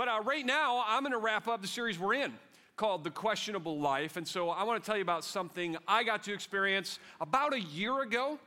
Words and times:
But 0.00 0.08
uh, 0.08 0.22
right 0.24 0.46
now, 0.46 0.82
I'm 0.88 1.02
going 1.02 1.12
to 1.12 1.18
wrap 1.18 1.46
up 1.46 1.60
the 1.60 1.68
series 1.68 1.98
we're 1.98 2.14
in 2.14 2.32
called 2.74 3.04
The 3.04 3.10
Questionable 3.10 3.78
Life. 3.78 4.16
And 4.16 4.26
so 4.26 4.48
I 4.48 4.62
want 4.62 4.82
to 4.82 4.86
tell 4.86 4.96
you 4.96 5.02
about 5.02 5.26
something 5.26 5.76
I 5.86 6.04
got 6.04 6.22
to 6.22 6.32
experience 6.32 6.98
about 7.20 7.52
a 7.52 7.60
year 7.60 8.00
ago. 8.00 8.38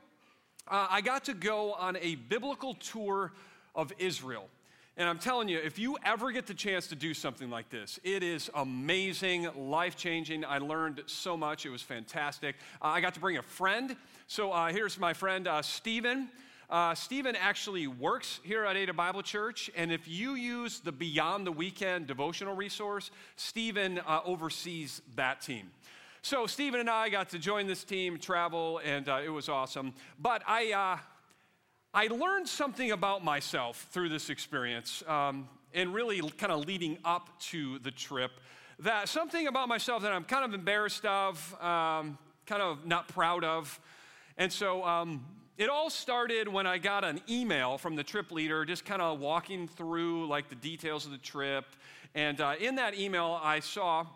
Uh, 0.66 0.88
I 0.90 1.00
got 1.00 1.26
to 1.26 1.32
go 1.32 1.74
on 1.74 1.96
a 1.98 2.16
biblical 2.16 2.74
tour 2.74 3.30
of 3.72 3.92
Israel. 4.00 4.48
And 4.96 5.08
I'm 5.08 5.20
telling 5.20 5.48
you, 5.48 5.58
if 5.58 5.78
you 5.78 5.96
ever 6.04 6.32
get 6.32 6.48
the 6.48 6.54
chance 6.54 6.88
to 6.88 6.96
do 6.96 7.14
something 7.14 7.50
like 7.50 7.70
this, 7.70 8.00
it 8.02 8.24
is 8.24 8.50
amazing, 8.56 9.48
life 9.54 9.96
changing. 9.96 10.44
I 10.44 10.58
learned 10.58 11.04
so 11.06 11.36
much. 11.36 11.66
It 11.66 11.70
was 11.70 11.82
fantastic. 11.82 12.56
Uh, 12.82 12.86
I 12.86 13.00
got 13.00 13.14
to 13.14 13.20
bring 13.20 13.36
a 13.36 13.42
friend. 13.42 13.94
So 14.26 14.50
uh, 14.50 14.72
here's 14.72 14.98
my 14.98 15.12
friend, 15.12 15.46
uh, 15.46 15.62
Stephen. 15.62 16.30
Uh, 16.70 16.94
Stephen 16.94 17.36
actually 17.36 17.86
works 17.86 18.40
here 18.42 18.64
at 18.64 18.76
Ada 18.76 18.94
Bible 18.94 19.22
Church, 19.22 19.70
and 19.76 19.92
if 19.92 20.08
you 20.08 20.34
use 20.34 20.80
the 20.80 20.92
Beyond 20.92 21.46
the 21.46 21.52
Weekend 21.52 22.06
devotional 22.06 22.56
resource, 22.56 23.10
Stephen 23.36 24.00
uh, 24.06 24.20
oversees 24.24 25.02
that 25.14 25.42
team. 25.42 25.70
So 26.22 26.46
Stephen 26.46 26.80
and 26.80 26.88
I 26.88 27.10
got 27.10 27.28
to 27.30 27.38
join 27.38 27.66
this 27.66 27.84
team, 27.84 28.18
travel, 28.18 28.80
and 28.82 29.08
uh, 29.10 29.20
it 29.22 29.28
was 29.28 29.50
awesome. 29.50 29.92
But 30.18 30.42
I, 30.46 30.72
uh, 30.72 30.98
I 31.92 32.06
learned 32.06 32.48
something 32.48 32.92
about 32.92 33.22
myself 33.22 33.86
through 33.90 34.08
this 34.08 34.30
experience, 34.30 35.02
um, 35.06 35.46
and 35.74 35.92
really 35.92 36.22
kind 36.38 36.50
of 36.50 36.64
leading 36.66 36.96
up 37.04 37.28
to 37.50 37.78
the 37.80 37.90
trip. 37.90 38.30
That 38.78 39.10
something 39.10 39.48
about 39.48 39.68
myself 39.68 40.02
that 40.02 40.12
I'm 40.12 40.24
kind 40.24 40.46
of 40.46 40.54
embarrassed 40.54 41.04
of, 41.04 41.62
um, 41.62 42.16
kind 42.46 42.62
of 42.62 42.86
not 42.86 43.06
proud 43.08 43.44
of. 43.44 43.78
And 44.38 44.50
so 44.50 44.82
um, 44.82 45.24
it 45.56 45.70
all 45.70 45.88
started 45.88 46.48
when 46.48 46.66
I 46.66 46.78
got 46.78 47.04
an 47.04 47.20
email 47.28 47.78
from 47.78 47.94
the 47.94 48.02
trip 48.02 48.32
leader, 48.32 48.64
just 48.64 48.84
kind 48.84 49.00
of 49.00 49.20
walking 49.20 49.68
through 49.68 50.26
like 50.26 50.48
the 50.48 50.56
details 50.56 51.06
of 51.06 51.12
the 51.12 51.18
trip. 51.18 51.64
And 52.14 52.40
uh, 52.40 52.54
in 52.60 52.74
that 52.76 52.98
email, 52.98 53.38
I 53.42 53.60
saw 53.60 54.06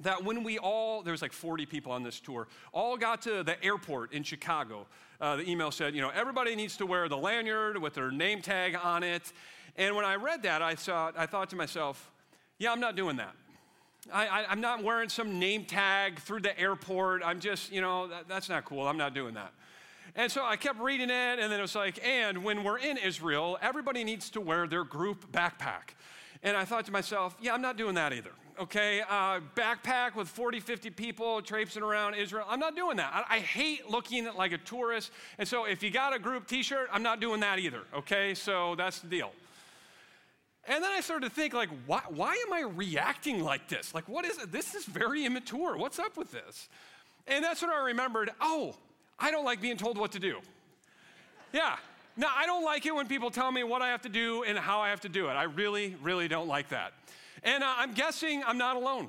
that 0.00 0.24
when 0.24 0.44
we 0.44 0.58
all, 0.58 1.02
there 1.02 1.12
was 1.12 1.22
like 1.22 1.32
40 1.32 1.66
people 1.66 1.92
on 1.92 2.02
this 2.02 2.20
tour, 2.20 2.46
all 2.72 2.96
got 2.96 3.22
to 3.22 3.42
the 3.42 3.62
airport 3.64 4.12
in 4.12 4.22
Chicago, 4.22 4.86
uh, 5.20 5.36
the 5.36 5.50
email 5.50 5.70
said, 5.70 5.94
you 5.94 6.00
know, 6.00 6.10
everybody 6.14 6.54
needs 6.54 6.76
to 6.78 6.86
wear 6.86 7.08
the 7.08 7.16
lanyard 7.16 7.76
with 7.76 7.94
their 7.94 8.10
name 8.10 8.40
tag 8.40 8.76
on 8.80 9.02
it. 9.02 9.32
And 9.76 9.94
when 9.94 10.04
I 10.04 10.14
read 10.16 10.42
that, 10.44 10.62
I, 10.62 10.76
saw, 10.76 11.12
I 11.16 11.26
thought 11.26 11.50
to 11.50 11.56
myself, 11.56 12.10
yeah, 12.58 12.72
I'm 12.72 12.80
not 12.80 12.96
doing 12.96 13.16
that. 13.16 13.34
I, 14.12 14.46
am 14.48 14.60
not 14.60 14.82
wearing 14.82 15.10
some 15.10 15.38
name 15.38 15.64
tag 15.66 16.20
through 16.20 16.40
the 16.40 16.58
airport. 16.58 17.22
I'm 17.24 17.38
just, 17.38 17.70
you 17.70 17.82
know, 17.82 18.08
that, 18.08 18.28
that's 18.28 18.48
not 18.48 18.64
cool. 18.64 18.88
I'm 18.88 18.96
not 18.96 19.14
doing 19.14 19.34
that. 19.34 19.52
And 20.16 20.30
so 20.30 20.44
I 20.44 20.56
kept 20.56 20.80
reading 20.80 21.10
it, 21.10 21.38
and 21.38 21.52
then 21.52 21.58
it 21.58 21.62
was 21.62 21.74
like, 21.74 22.04
and 22.04 22.44
when 22.44 22.64
we're 22.64 22.78
in 22.78 22.96
Israel, 22.96 23.58
everybody 23.62 24.04
needs 24.04 24.30
to 24.30 24.40
wear 24.40 24.66
their 24.66 24.84
group 24.84 25.30
backpack. 25.32 25.94
And 26.42 26.56
I 26.56 26.64
thought 26.64 26.86
to 26.86 26.92
myself, 26.92 27.36
yeah, 27.40 27.54
I'm 27.54 27.62
not 27.62 27.76
doing 27.76 27.94
that 27.94 28.12
either 28.12 28.32
okay? 28.60 29.00
Uh, 29.08 29.40
backpack 29.56 30.14
with 30.14 30.28
40, 30.28 30.60
50 30.60 30.90
people 30.90 31.42
traipsing 31.42 31.82
around 31.82 32.14
Israel. 32.14 32.44
I'm 32.48 32.60
not 32.60 32.76
doing 32.76 32.98
that. 32.98 33.10
I, 33.12 33.36
I 33.36 33.38
hate 33.40 33.90
looking 33.90 34.28
like 34.36 34.52
a 34.52 34.58
tourist. 34.58 35.10
And 35.38 35.48
so 35.48 35.64
if 35.64 35.82
you 35.82 35.90
got 35.90 36.14
a 36.14 36.18
group 36.18 36.46
t 36.46 36.62
shirt, 36.62 36.88
I'm 36.92 37.02
not 37.02 37.20
doing 37.20 37.40
that 37.40 37.58
either, 37.58 37.82
okay? 37.94 38.34
So 38.34 38.74
that's 38.76 39.00
the 39.00 39.08
deal. 39.08 39.32
And 40.68 40.84
then 40.84 40.92
I 40.92 41.00
started 41.00 41.28
to 41.28 41.34
think, 41.34 41.54
like, 41.54 41.70
why, 41.86 42.02
why 42.08 42.34
am 42.46 42.52
I 42.52 42.60
reacting 42.60 43.42
like 43.42 43.66
this? 43.68 43.94
Like, 43.94 44.08
what 44.08 44.24
is 44.26 44.38
it? 44.38 44.52
This 44.52 44.74
is 44.74 44.84
very 44.84 45.24
immature. 45.24 45.76
What's 45.76 45.98
up 45.98 46.16
with 46.16 46.30
this? 46.30 46.68
And 47.26 47.42
that's 47.42 47.62
when 47.62 47.70
I 47.70 47.82
remembered, 47.86 48.30
oh, 48.40 48.74
I 49.20 49.30
don't 49.30 49.44
like 49.44 49.60
being 49.60 49.76
told 49.76 49.98
what 49.98 50.12
to 50.12 50.18
do. 50.18 50.38
Yeah. 51.52 51.76
Now, 52.16 52.28
I 52.34 52.46
don't 52.46 52.64
like 52.64 52.86
it 52.86 52.94
when 52.94 53.06
people 53.06 53.30
tell 53.30 53.52
me 53.52 53.62
what 53.62 53.82
I 53.82 53.88
have 53.88 54.02
to 54.02 54.08
do 54.08 54.42
and 54.42 54.58
how 54.58 54.80
I 54.80 54.90
have 54.90 55.00
to 55.02 55.08
do 55.08 55.28
it. 55.28 55.32
I 55.32 55.44
really, 55.44 55.96
really 56.02 56.26
don't 56.26 56.48
like 56.48 56.70
that. 56.70 56.92
And 57.42 57.62
uh, 57.62 57.74
I'm 57.76 57.92
guessing 57.92 58.42
I'm 58.46 58.58
not 58.58 58.76
alone. 58.76 59.08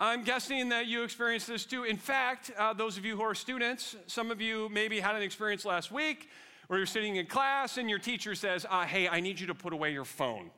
I'm 0.00 0.24
guessing 0.24 0.70
that 0.70 0.86
you 0.86 1.04
experienced 1.04 1.46
this 1.46 1.64
too. 1.64 1.84
In 1.84 1.96
fact, 1.96 2.50
uh, 2.58 2.72
those 2.72 2.96
of 2.96 3.04
you 3.04 3.16
who 3.16 3.22
are 3.22 3.34
students, 3.34 3.96
some 4.06 4.30
of 4.30 4.40
you 4.40 4.68
maybe 4.70 4.98
had 4.98 5.14
an 5.14 5.22
experience 5.22 5.64
last 5.64 5.92
week 5.92 6.28
where 6.66 6.78
you're 6.78 6.86
sitting 6.86 7.16
in 7.16 7.26
class 7.26 7.78
and 7.78 7.88
your 7.88 7.98
teacher 7.98 8.34
says, 8.34 8.66
uh, 8.68 8.84
Hey, 8.84 9.08
I 9.08 9.20
need 9.20 9.38
you 9.38 9.46
to 9.46 9.54
put 9.54 9.72
away 9.72 9.92
your 9.92 10.04
phone. 10.04 10.50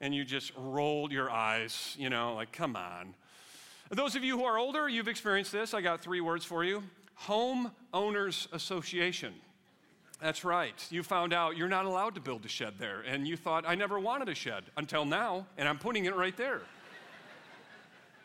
And 0.00 0.14
you 0.14 0.24
just 0.24 0.52
rolled 0.56 1.12
your 1.12 1.30
eyes, 1.30 1.94
you 1.98 2.10
know, 2.10 2.34
like, 2.34 2.52
come 2.52 2.76
on. 2.76 3.14
Those 3.90 4.16
of 4.16 4.24
you 4.24 4.38
who 4.38 4.44
are 4.44 4.58
older, 4.58 4.88
you've 4.88 5.08
experienced 5.08 5.52
this. 5.52 5.74
I 5.74 5.80
got 5.80 6.00
three 6.00 6.20
words 6.20 6.44
for 6.44 6.64
you 6.64 6.82
Home 7.26 7.70
Owners 7.94 8.48
Association. 8.52 9.32
That's 10.20 10.44
right. 10.44 10.74
You 10.90 11.04
found 11.04 11.32
out 11.32 11.56
you're 11.56 11.68
not 11.68 11.84
allowed 11.84 12.16
to 12.16 12.20
build 12.20 12.44
a 12.44 12.48
shed 12.48 12.74
there, 12.78 13.00
and 13.02 13.28
you 13.28 13.36
thought, 13.36 13.64
I 13.64 13.76
never 13.76 14.00
wanted 14.00 14.28
a 14.28 14.34
shed 14.34 14.64
until 14.76 15.04
now, 15.04 15.46
and 15.56 15.68
I'm 15.68 15.78
putting 15.78 16.06
it 16.06 16.16
right 16.16 16.36
there. 16.36 16.62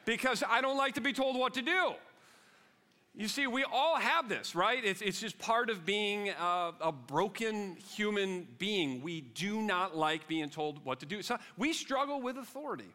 because 0.06 0.44
I 0.47 0.62
don't 0.62 0.78
like 0.78 0.96
to 0.96 1.02
be 1.02 1.13
told 1.13 1.38
what 1.38 1.53
to 1.56 1.62
do. 1.62 1.94
You 3.13 3.28
see, 3.28 3.46
we 3.46 3.63
all 3.63 3.97
have 3.97 4.30
this, 4.30 4.56
right? 4.56 4.84
It's, 4.84 5.02
it's 5.02 5.19
just 5.19 5.38
part 5.38 5.69
of 5.69 5.85
being 5.85 6.29
a, 6.29 6.74
a, 6.81 6.91
broken 6.91 7.75
human 7.75 8.47
being. 8.58 9.02
We 9.03 9.22
do 9.22 9.62
not 9.62 9.96
like 9.96 10.28
being 10.28 10.50
told 10.50 10.84
what 10.85 11.00
to 11.02 11.06
do. 11.06 11.22
So 11.22 11.38
we 11.56 11.74
struggle 11.74 12.22
with 12.22 12.38
authority. 12.38 12.90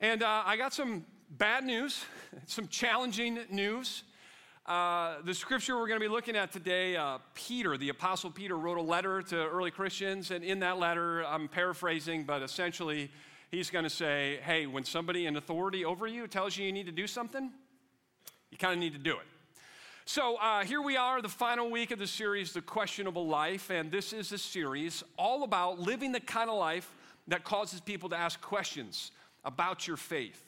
And 0.00 0.22
uh, 0.22 0.42
I 0.46 0.56
got 0.56 0.72
some 0.72 1.04
bad 1.30 1.64
news, 1.64 2.04
some 2.46 2.68
challenging 2.68 3.40
news. 3.50 4.04
Uh, 4.66 5.16
the 5.24 5.34
scripture 5.34 5.76
we're 5.76 5.86
going 5.86 6.00
to 6.00 6.06
be 6.06 6.10
looking 6.10 6.36
at 6.36 6.50
today, 6.50 6.96
uh, 6.96 7.18
Peter, 7.34 7.76
the 7.76 7.90
Apostle 7.90 8.30
Peter, 8.30 8.56
wrote 8.56 8.78
a 8.78 8.82
letter 8.82 9.20
to 9.20 9.36
early 9.36 9.70
Christians. 9.70 10.30
And 10.30 10.42
in 10.42 10.60
that 10.60 10.78
letter, 10.78 11.22
I'm 11.26 11.48
paraphrasing, 11.48 12.24
but 12.24 12.40
essentially, 12.40 13.10
he's 13.50 13.68
going 13.68 13.84
to 13.84 13.90
say, 13.90 14.38
hey, 14.42 14.64
when 14.66 14.82
somebody 14.84 15.26
in 15.26 15.36
authority 15.36 15.84
over 15.84 16.06
you 16.06 16.26
tells 16.26 16.56
you 16.56 16.64
you 16.64 16.72
need 16.72 16.86
to 16.86 16.92
do 16.92 17.06
something, 17.06 17.50
you 18.50 18.56
kind 18.56 18.72
of 18.72 18.78
need 18.78 18.94
to 18.94 18.98
do 18.98 19.12
it. 19.12 19.26
So 20.06 20.36
uh, 20.36 20.64
here 20.64 20.80
we 20.80 20.96
are, 20.96 21.20
the 21.20 21.28
final 21.28 21.70
week 21.70 21.90
of 21.90 21.98
the 21.98 22.06
series, 22.06 22.54
The 22.54 22.62
Questionable 22.62 23.26
Life. 23.26 23.68
And 23.68 23.92
this 23.92 24.14
is 24.14 24.32
a 24.32 24.38
series 24.38 25.04
all 25.18 25.44
about 25.44 25.78
living 25.78 26.10
the 26.10 26.20
kind 26.20 26.48
of 26.48 26.56
life 26.56 26.90
that 27.28 27.44
causes 27.44 27.80
people 27.80 28.08
to 28.08 28.16
ask 28.16 28.40
questions 28.40 29.10
about 29.44 29.86
your 29.86 29.98
faith. 29.98 30.42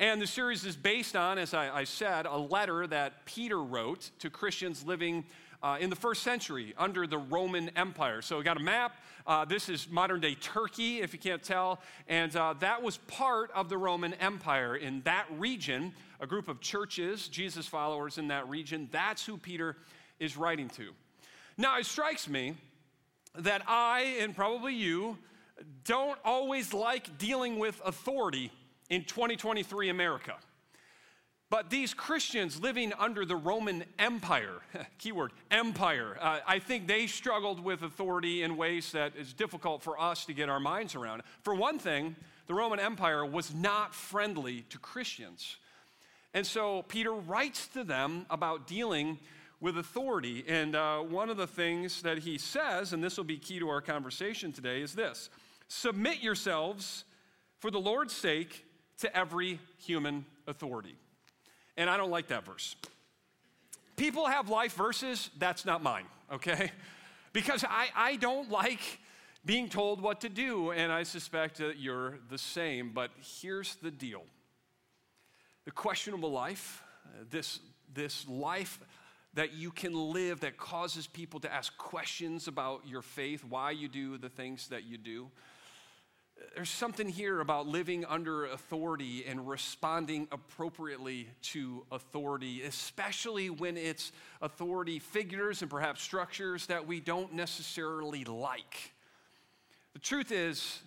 And 0.00 0.22
the 0.22 0.28
series 0.28 0.64
is 0.64 0.76
based 0.76 1.16
on, 1.16 1.38
as 1.38 1.54
I, 1.54 1.80
I 1.80 1.82
said, 1.82 2.26
a 2.26 2.36
letter 2.36 2.86
that 2.86 3.24
Peter 3.24 3.60
wrote 3.60 4.12
to 4.20 4.30
Christians 4.30 4.84
living 4.86 5.24
uh, 5.60 5.76
in 5.80 5.90
the 5.90 5.96
first 5.96 6.22
century 6.22 6.72
under 6.78 7.04
the 7.04 7.18
Roman 7.18 7.68
Empire. 7.70 8.22
So 8.22 8.38
we 8.38 8.44
got 8.44 8.56
a 8.56 8.62
map. 8.62 8.94
Uh, 9.26 9.44
this 9.44 9.68
is 9.68 9.90
modern 9.90 10.20
day 10.20 10.36
Turkey, 10.36 11.00
if 11.00 11.12
you 11.12 11.18
can't 11.18 11.42
tell. 11.42 11.80
And 12.06 12.34
uh, 12.36 12.54
that 12.60 12.80
was 12.80 12.98
part 13.08 13.50
of 13.56 13.68
the 13.68 13.76
Roman 13.76 14.14
Empire. 14.14 14.76
In 14.76 15.00
that 15.02 15.26
region, 15.36 15.92
a 16.20 16.28
group 16.28 16.46
of 16.46 16.60
churches, 16.60 17.26
Jesus 17.26 17.66
followers 17.66 18.18
in 18.18 18.28
that 18.28 18.48
region, 18.48 18.88
that's 18.92 19.26
who 19.26 19.36
Peter 19.36 19.76
is 20.20 20.36
writing 20.36 20.68
to. 20.70 20.92
Now, 21.56 21.76
it 21.76 21.86
strikes 21.86 22.28
me 22.28 22.54
that 23.34 23.62
I, 23.66 24.18
and 24.20 24.32
probably 24.32 24.74
you, 24.74 25.18
don't 25.84 26.20
always 26.24 26.72
like 26.72 27.18
dealing 27.18 27.58
with 27.58 27.80
authority 27.84 28.52
in 28.90 29.04
2023 29.04 29.88
America. 29.88 30.34
But 31.50 31.70
these 31.70 31.94
Christians 31.94 32.60
living 32.60 32.92
under 32.98 33.24
the 33.24 33.36
Roman 33.36 33.84
Empire, 33.98 34.60
keyword, 34.98 35.32
empire, 35.50 36.18
uh, 36.20 36.40
I 36.46 36.58
think 36.58 36.86
they 36.86 37.06
struggled 37.06 37.64
with 37.64 37.82
authority 37.82 38.42
in 38.42 38.56
ways 38.56 38.92
that 38.92 39.16
is 39.16 39.32
difficult 39.32 39.82
for 39.82 39.98
us 39.98 40.26
to 40.26 40.34
get 40.34 40.50
our 40.50 40.60
minds 40.60 40.94
around. 40.94 41.22
For 41.42 41.54
one 41.54 41.78
thing, 41.78 42.16
the 42.46 42.54
Roman 42.54 42.78
Empire 42.78 43.24
was 43.24 43.54
not 43.54 43.94
friendly 43.94 44.62
to 44.68 44.78
Christians. 44.78 45.56
And 46.34 46.46
so 46.46 46.82
Peter 46.82 47.12
writes 47.12 47.66
to 47.68 47.82
them 47.82 48.26
about 48.28 48.66
dealing 48.66 49.18
with 49.60 49.78
authority. 49.78 50.44
And 50.46 50.76
uh, 50.76 50.98
one 50.98 51.30
of 51.30 51.38
the 51.38 51.46
things 51.46 52.02
that 52.02 52.18
he 52.18 52.36
says, 52.36 52.92
and 52.92 53.02
this 53.02 53.16
will 53.16 53.24
be 53.24 53.38
key 53.38 53.58
to 53.58 53.68
our 53.70 53.80
conversation 53.80 54.52
today, 54.52 54.82
is 54.82 54.94
this 54.94 55.30
Submit 55.68 56.22
yourselves 56.22 57.04
for 57.58 57.70
the 57.70 57.80
Lord's 57.80 58.14
sake 58.14 58.64
to 58.98 59.16
every 59.16 59.60
human 59.78 60.24
authority. 60.46 60.96
And 61.76 61.88
I 61.88 61.96
don't 61.96 62.10
like 62.10 62.28
that 62.28 62.44
verse. 62.44 62.76
People 63.96 64.26
have 64.26 64.48
life 64.48 64.74
verses, 64.74 65.30
that's 65.38 65.64
not 65.64 65.82
mine, 65.82 66.06
okay? 66.32 66.72
Because 67.34 67.62
I, 67.62 67.88
I 67.94 68.16
don't 68.16 68.50
like 68.50 68.80
being 69.44 69.68
told 69.68 70.00
what 70.00 70.22
to 70.22 70.30
do, 70.30 70.70
and 70.70 70.90
I 70.90 71.02
suspect 71.02 71.58
that 71.58 71.78
you're 71.78 72.18
the 72.30 72.38
same. 72.38 72.90
But 72.92 73.10
here's 73.40 73.76
the 73.76 73.90
deal 73.90 74.22
the 75.66 75.70
questionable 75.70 76.32
life, 76.32 76.82
uh, 77.04 77.24
this, 77.30 77.60
this 77.92 78.26
life 78.26 78.80
that 79.34 79.52
you 79.52 79.70
can 79.70 79.92
live 79.92 80.40
that 80.40 80.56
causes 80.56 81.06
people 81.06 81.38
to 81.40 81.52
ask 81.52 81.76
questions 81.76 82.48
about 82.48 82.88
your 82.88 83.02
faith, 83.02 83.44
why 83.44 83.72
you 83.72 83.88
do 83.88 84.16
the 84.16 84.30
things 84.30 84.68
that 84.68 84.84
you 84.84 84.96
do 84.96 85.30
there's 86.54 86.70
something 86.70 87.08
here 87.08 87.40
about 87.40 87.66
living 87.66 88.04
under 88.04 88.46
authority 88.46 89.24
and 89.26 89.48
responding 89.48 90.26
appropriately 90.32 91.28
to 91.42 91.84
authority, 91.92 92.62
especially 92.62 93.48
when 93.48 93.76
it's 93.76 94.12
authority 94.42 94.98
figures 94.98 95.62
and 95.62 95.70
perhaps 95.70 96.02
structures 96.02 96.66
that 96.66 96.86
we 96.86 97.00
don't 97.00 97.32
necessarily 97.32 98.24
like. 98.24 98.92
The 99.92 100.00
truth 100.00 100.32
is, 100.32 100.80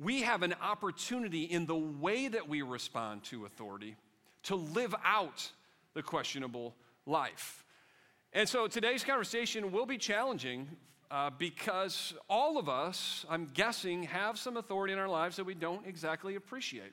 we 0.00 0.22
have 0.22 0.42
an 0.42 0.54
opportunity 0.62 1.44
in 1.44 1.66
the 1.66 1.76
way 1.76 2.28
that 2.28 2.48
we 2.48 2.62
respond 2.62 3.24
to 3.24 3.44
authority 3.44 3.96
to 4.44 4.54
live 4.54 4.94
out 5.04 5.50
the 5.94 6.02
questionable 6.02 6.74
life. 7.06 7.64
And 8.32 8.48
so 8.48 8.66
today's 8.66 9.04
conversation 9.04 9.72
will 9.72 9.86
be 9.86 9.98
challenging 9.98 10.68
uh, 11.10 11.30
because 11.38 12.14
all 12.28 12.58
of 12.58 12.68
us, 12.68 13.24
I'm 13.28 13.50
guessing, 13.54 14.04
have 14.04 14.38
some 14.38 14.56
authority 14.56 14.92
in 14.92 14.98
our 14.98 15.08
lives 15.08 15.36
that 15.36 15.44
we 15.44 15.54
don't 15.54 15.86
exactly 15.86 16.34
appreciate. 16.34 16.92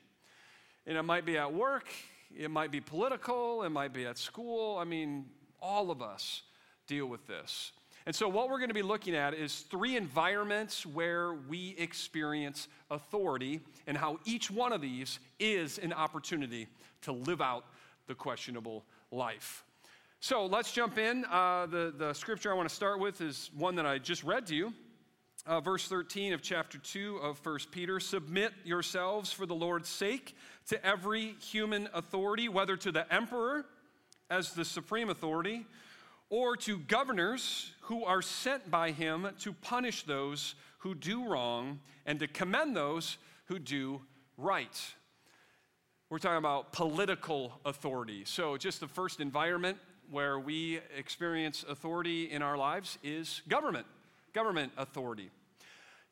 And 0.86 0.96
it 0.96 1.02
might 1.02 1.26
be 1.26 1.36
at 1.36 1.52
work, 1.52 1.88
it 2.36 2.50
might 2.50 2.70
be 2.70 2.80
political, 2.80 3.62
it 3.62 3.70
might 3.70 3.92
be 3.92 4.06
at 4.06 4.18
school. 4.18 4.78
I 4.78 4.84
mean, 4.84 5.26
all 5.60 5.90
of 5.90 6.00
us 6.00 6.42
deal 6.86 7.06
with 7.06 7.26
this. 7.26 7.72
And 8.06 8.14
so, 8.14 8.28
what 8.28 8.48
we're 8.48 8.58
going 8.58 8.70
to 8.70 8.74
be 8.74 8.82
looking 8.82 9.16
at 9.16 9.34
is 9.34 9.60
three 9.68 9.96
environments 9.96 10.86
where 10.86 11.34
we 11.34 11.74
experience 11.76 12.68
authority 12.88 13.60
and 13.88 13.96
how 13.96 14.20
each 14.24 14.48
one 14.48 14.72
of 14.72 14.80
these 14.80 15.18
is 15.40 15.78
an 15.78 15.92
opportunity 15.92 16.68
to 17.02 17.12
live 17.12 17.40
out 17.40 17.64
the 18.06 18.14
questionable 18.14 18.84
life. 19.10 19.64
So, 20.20 20.46
let's 20.46 20.72
jump 20.72 20.96
in. 20.96 21.24
Uh, 21.26 21.66
the, 21.66 21.94
the 21.96 22.12
scripture 22.14 22.50
I 22.50 22.54
want 22.54 22.68
to 22.68 22.74
start 22.74 23.00
with 23.00 23.20
is 23.20 23.50
one 23.54 23.74
that 23.76 23.86
I 23.86 23.98
just 23.98 24.24
read 24.24 24.46
to 24.46 24.54
you. 24.54 24.72
Uh, 25.44 25.60
verse 25.60 25.86
13 25.86 26.32
of 26.32 26.42
chapter 26.42 26.78
2 26.78 27.18
of 27.18 27.44
1 27.44 27.58
Peter 27.70 28.00
Submit 28.00 28.52
yourselves 28.64 29.30
for 29.30 29.44
the 29.44 29.54
Lord's 29.54 29.88
sake 29.88 30.34
to 30.68 30.84
every 30.84 31.36
human 31.40 31.88
authority, 31.92 32.48
whether 32.48 32.76
to 32.78 32.90
the 32.90 33.12
emperor 33.14 33.66
as 34.30 34.54
the 34.54 34.64
supreme 34.64 35.10
authority 35.10 35.66
or 36.30 36.56
to 36.56 36.78
governors 36.78 37.72
who 37.82 38.04
are 38.04 38.22
sent 38.22 38.70
by 38.70 38.90
him 38.90 39.28
to 39.40 39.52
punish 39.52 40.02
those 40.04 40.54
who 40.78 40.94
do 40.94 41.28
wrong 41.28 41.78
and 42.06 42.18
to 42.20 42.26
commend 42.26 42.74
those 42.74 43.18
who 43.44 43.58
do 43.58 44.00
right. 44.36 44.94
We're 46.08 46.18
talking 46.18 46.38
about 46.38 46.72
political 46.72 47.60
authority. 47.64 48.24
So, 48.24 48.56
just 48.56 48.80
the 48.80 48.88
first 48.88 49.20
environment 49.20 49.78
where 50.10 50.38
we 50.38 50.80
experience 50.96 51.64
authority 51.68 52.30
in 52.30 52.42
our 52.42 52.56
lives 52.56 52.98
is 53.02 53.42
government, 53.48 53.86
government 54.32 54.72
authority. 54.76 55.30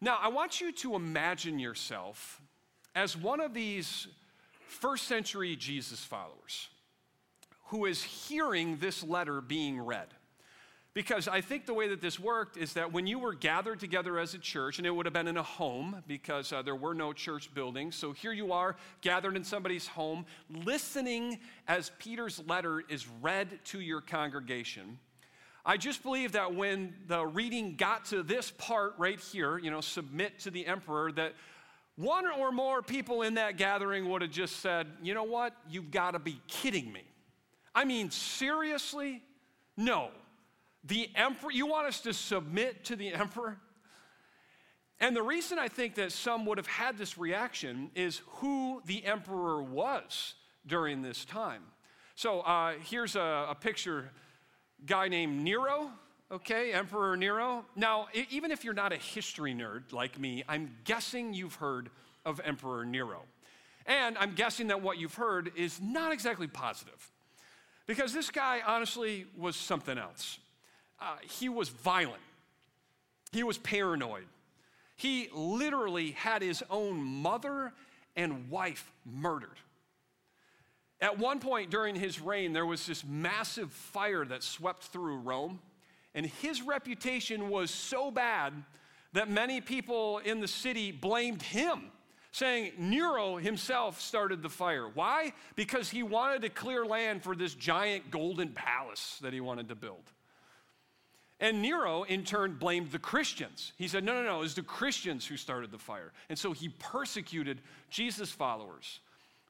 Now, 0.01 0.19
I 0.21 0.29
want 0.29 0.61
you 0.61 0.73
to 0.73 0.95
imagine 0.95 1.59
yourself 1.59 2.41
as 2.95 3.17
one 3.17 3.41
of 3.41 3.55
these 3.55 4.07
first 4.67 5.07
century 5.07 5.57
Jesus 5.57 6.01
followers 6.05 6.69
who 7.67 7.87
is 7.87 8.03
hearing 8.03 8.77
this 8.77 9.03
letter 9.03 9.41
being 9.41 9.81
read. 9.81 10.09
Because 10.95 11.27
I 11.27 11.41
think 11.41 11.67
the 11.67 11.75
way 11.75 11.89
that 11.89 12.01
this 12.01 12.21
worked 12.21 12.57
is 12.57 12.75
that 12.75 12.93
when 12.93 13.05
you 13.05 13.19
were 13.19 13.35
gathered 13.35 13.81
together 13.81 14.17
as 14.17 14.35
a 14.35 14.39
church, 14.39 14.79
and 14.79 14.87
it 14.87 14.91
would 14.91 15.07
have 15.07 15.13
been 15.13 15.27
in 15.27 15.37
a 15.37 15.43
home 15.43 16.05
because 16.07 16.53
uh, 16.53 16.63
there 16.63 16.77
were 16.77 16.95
no 16.95 17.13
church 17.13 17.53
buildings. 17.53 17.97
So 17.97 18.13
here 18.13 18.33
you 18.33 18.53
are, 18.53 18.77
gathered 19.01 19.35
in 19.35 19.43
somebody's 19.43 19.89
home, 19.89 20.25
listening 20.49 21.41
as 21.67 21.91
Peter's 21.99 22.41
letter 22.47 22.85
is 22.89 23.09
read 23.21 23.59
to 23.67 23.81
your 23.81 24.01
congregation. 24.01 25.01
I 25.67 25.79
just 25.79 26.03
believe 26.05 26.33
that 26.33 26.55
when 26.55 26.95
the 27.09 27.27
reading 27.27 27.75
got 27.75 28.05
to 28.07 28.23
this 28.23 28.53
part 28.53 28.95
right 28.97 29.19
here, 29.19 29.59
you 29.59 29.73
know, 29.73 29.81
submit 29.81 30.39
to 30.41 30.51
the 30.53 30.65
emperor, 30.65 31.11
that 31.13 31.33
one 31.97 32.27
or 32.39 32.53
more 32.53 32.83
people 32.83 33.23
in 33.23 33.35
that 33.35 33.57
gathering 33.57 34.09
would 34.11 34.23
have 34.23 34.31
just 34.31 34.61
said, 34.61 34.87
you 35.03 35.15
know 35.15 35.25
what, 35.25 35.55
you've 35.69 35.91
got 35.91 36.13
to 36.13 36.21
be 36.21 36.41
kidding 36.47 36.93
me. 36.93 37.03
I 37.75 37.85
mean, 37.85 38.11
seriously? 38.11 39.23
No. 39.77 40.11
The 40.85 41.09
emperor, 41.15 41.51
you 41.51 41.67
want 41.67 41.87
us 41.87 42.01
to 42.01 42.13
submit 42.13 42.85
to 42.87 42.97
the 42.97 43.13
emperor? 43.13 43.59
And 45.01 45.17
the 45.17 45.23
reason 45.23 45.59
I 45.59 45.69
think 45.69 45.97
that 45.97 46.13
some 46.13 46.47
would 46.47 46.59
have 46.59 46.67
had 46.67 46.99
this 46.99 47.19
reaction 47.19 47.91
is 47.95 48.21
who 48.27 48.81
the 48.87 49.05
emperor 49.05 49.63
was 49.63 50.35
during 50.67 51.03
this 51.03 51.25
time. 51.25 51.63
So 52.15 52.41
uh, 52.41 52.75
here's 52.85 53.17
a, 53.17 53.47
a 53.51 53.57
picture 53.59 54.11
guy 54.87 55.09
named 55.09 55.43
Nero, 55.43 55.91
okay, 56.31 56.73
Emperor 56.73 57.17
Nero. 57.17 57.65
Now, 57.75 58.09
even 58.31 58.51
if 58.51 58.65
you're 58.65 58.75
not 58.75 58.93
a 58.93 58.97
history 58.97 59.55
nerd 59.55 59.93
like 59.93 60.19
me, 60.19 60.45
I'm 60.49 60.71
guessing 60.85 61.35
you've 61.35 61.57
heard 61.57 61.91
of 62.25 62.41
Emperor 62.45 62.85
Nero. 62.85 63.23
And 63.87 64.17
I'm 64.19 64.35
guessing 64.35 64.69
that 64.69 64.81
what 64.81 64.99
you've 64.99 65.15
heard 65.15 65.53
is 65.57 65.81
not 65.81 66.13
exactly 66.13 66.47
positive. 66.47 67.11
Because 67.87 68.15
this 68.15 68.31
guy, 68.31 68.61
honestly, 68.67 69.27
was 69.37 69.57
something 69.57 69.99
else. 69.99 70.39
Uh, 71.01 71.17
he 71.23 71.49
was 71.49 71.69
violent, 71.69 72.23
he 73.33 73.43
was 73.43 73.59
paranoid. 73.59 74.27
He 74.97 75.29
literally 75.35 76.13
had 76.13 76.41
his 76.41 76.63
own 76.71 77.03
mother 77.03 77.73
and 78.15 78.49
wife 78.49 78.93
murdered. 79.05 79.59
At 81.01 81.19
one 81.19 81.41
point 81.41 81.71
during 81.71 81.97
his 81.97 82.21
reign, 82.21 82.53
there 82.53 82.65
was 82.65 82.87
this 82.87 83.05
massive 83.05 83.73
fire 83.73 84.25
that 84.25 84.45
swept 84.45 84.85
through 84.85 85.17
Rome, 85.17 85.59
and 86.15 86.25
his 86.25 86.63
reputation 86.63 87.51
was 87.51 87.73
so 87.73 88.13
bad 88.13 88.53
that 89.15 89.29
many 89.29 89.61
people 89.61 90.19
in 90.19 90.41
the 90.41 90.49
city 90.49 90.93
blamed 90.93 91.43
him 91.43 91.91
saying 92.35 92.73
Nero 92.79 93.37
himself 93.37 94.01
started 94.01 94.43
the 94.43 94.49
fire. 94.49 94.89
Why? 94.89 95.33
Because 95.55 95.89
he 95.89 96.03
wanted 96.03 96.43
to 96.43 96.49
clear 96.49 96.85
land 96.85 97.23
for 97.23 97.37
this 97.37 97.55
giant 97.55 98.11
golden 98.11 98.49
palace 98.49 99.19
that 99.23 99.33
he 99.33 99.41
wanted 99.41 99.69
to 99.69 99.77
build. 99.77 100.03
And 101.41 101.61
Nero, 101.63 102.05
in 102.05 102.25
turn, 102.25 102.55
blamed 102.55 102.93
the 102.93 102.99
Christians. 102.99 103.73
He 103.77 103.89
said, 103.89 104.05
No, 104.05 104.15
no, 104.15 104.23
no, 104.23 104.37
it 104.37 104.43
was 104.43 104.55
the 104.55 104.63
Christians 104.63 105.27
who 105.27 105.37
started 105.37 105.71
the 105.71 105.79
fire. 105.79 106.13
And 106.29 106.39
so 106.39 106.53
he 106.53 106.69
persecuted 106.69 107.61
Jesus' 107.91 108.31
followers. 108.31 109.01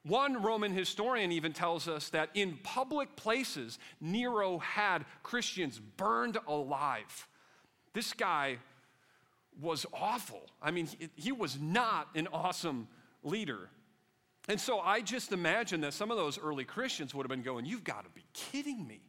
One 0.02 0.42
Roman 0.42 0.72
historian 0.72 1.32
even 1.32 1.52
tells 1.52 1.88
us 1.88 2.10
that 2.10 2.30
in 2.34 2.58
public 2.62 3.16
places, 3.16 3.78
Nero 4.00 4.58
had 4.58 5.04
Christians 5.22 5.78
burned 5.78 6.36
alive. 6.46 7.26
This 7.94 8.12
guy 8.12 8.58
was 9.60 9.86
awful. 9.92 10.42
I 10.60 10.70
mean, 10.70 10.86
he, 10.86 11.08
he 11.16 11.32
was 11.32 11.58
not 11.58 12.08
an 12.14 12.28
awesome 12.32 12.88
leader. 13.22 13.70
And 14.48 14.60
so 14.60 14.80
I 14.80 15.00
just 15.00 15.32
imagine 15.32 15.80
that 15.82 15.94
some 15.94 16.10
of 16.10 16.18
those 16.18 16.38
early 16.38 16.64
Christians 16.64 17.14
would 17.14 17.24
have 17.24 17.30
been 17.30 17.42
going, 17.42 17.64
You've 17.64 17.84
got 17.84 18.04
to 18.04 18.10
be 18.10 18.24
kidding 18.32 18.86
me. 18.86 19.00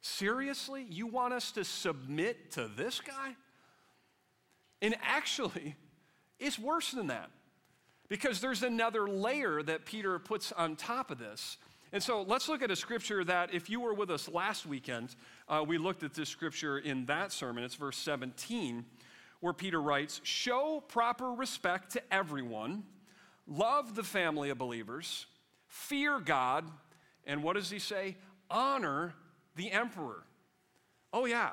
Seriously? 0.00 0.86
You 0.88 1.06
want 1.06 1.34
us 1.34 1.52
to 1.52 1.64
submit 1.64 2.52
to 2.52 2.68
this 2.68 3.00
guy? 3.00 3.36
And 4.80 4.96
actually, 5.02 5.74
it's 6.38 6.58
worse 6.58 6.92
than 6.92 7.08
that 7.08 7.30
because 8.08 8.40
there's 8.40 8.62
another 8.62 9.08
layer 9.08 9.62
that 9.62 9.84
Peter 9.84 10.18
puts 10.18 10.52
on 10.52 10.76
top 10.76 11.10
of 11.10 11.18
this. 11.18 11.58
And 11.92 12.02
so 12.02 12.22
let's 12.22 12.48
look 12.48 12.62
at 12.62 12.70
a 12.70 12.76
scripture 12.76 13.24
that, 13.24 13.54
if 13.54 13.70
you 13.70 13.80
were 13.80 13.94
with 13.94 14.10
us 14.10 14.28
last 14.28 14.66
weekend, 14.66 15.16
uh, 15.48 15.64
we 15.66 15.78
looked 15.78 16.02
at 16.02 16.14
this 16.14 16.28
scripture 16.28 16.78
in 16.78 17.06
that 17.06 17.32
sermon. 17.32 17.64
It's 17.64 17.74
verse 17.74 17.96
17 17.96 18.84
where 19.40 19.52
Peter 19.52 19.80
writes 19.80 20.20
Show 20.24 20.82
proper 20.88 21.32
respect 21.32 21.92
to 21.92 22.02
everyone, 22.12 22.84
love 23.46 23.94
the 23.94 24.02
family 24.02 24.50
of 24.50 24.58
believers, 24.58 25.26
fear 25.66 26.18
God, 26.18 26.64
and 27.26 27.42
what 27.42 27.54
does 27.54 27.70
he 27.70 27.78
say? 27.78 28.16
Honor 28.50 29.14
the 29.58 29.70
emperor. 29.70 30.22
Oh, 31.12 31.26
yeah. 31.26 31.50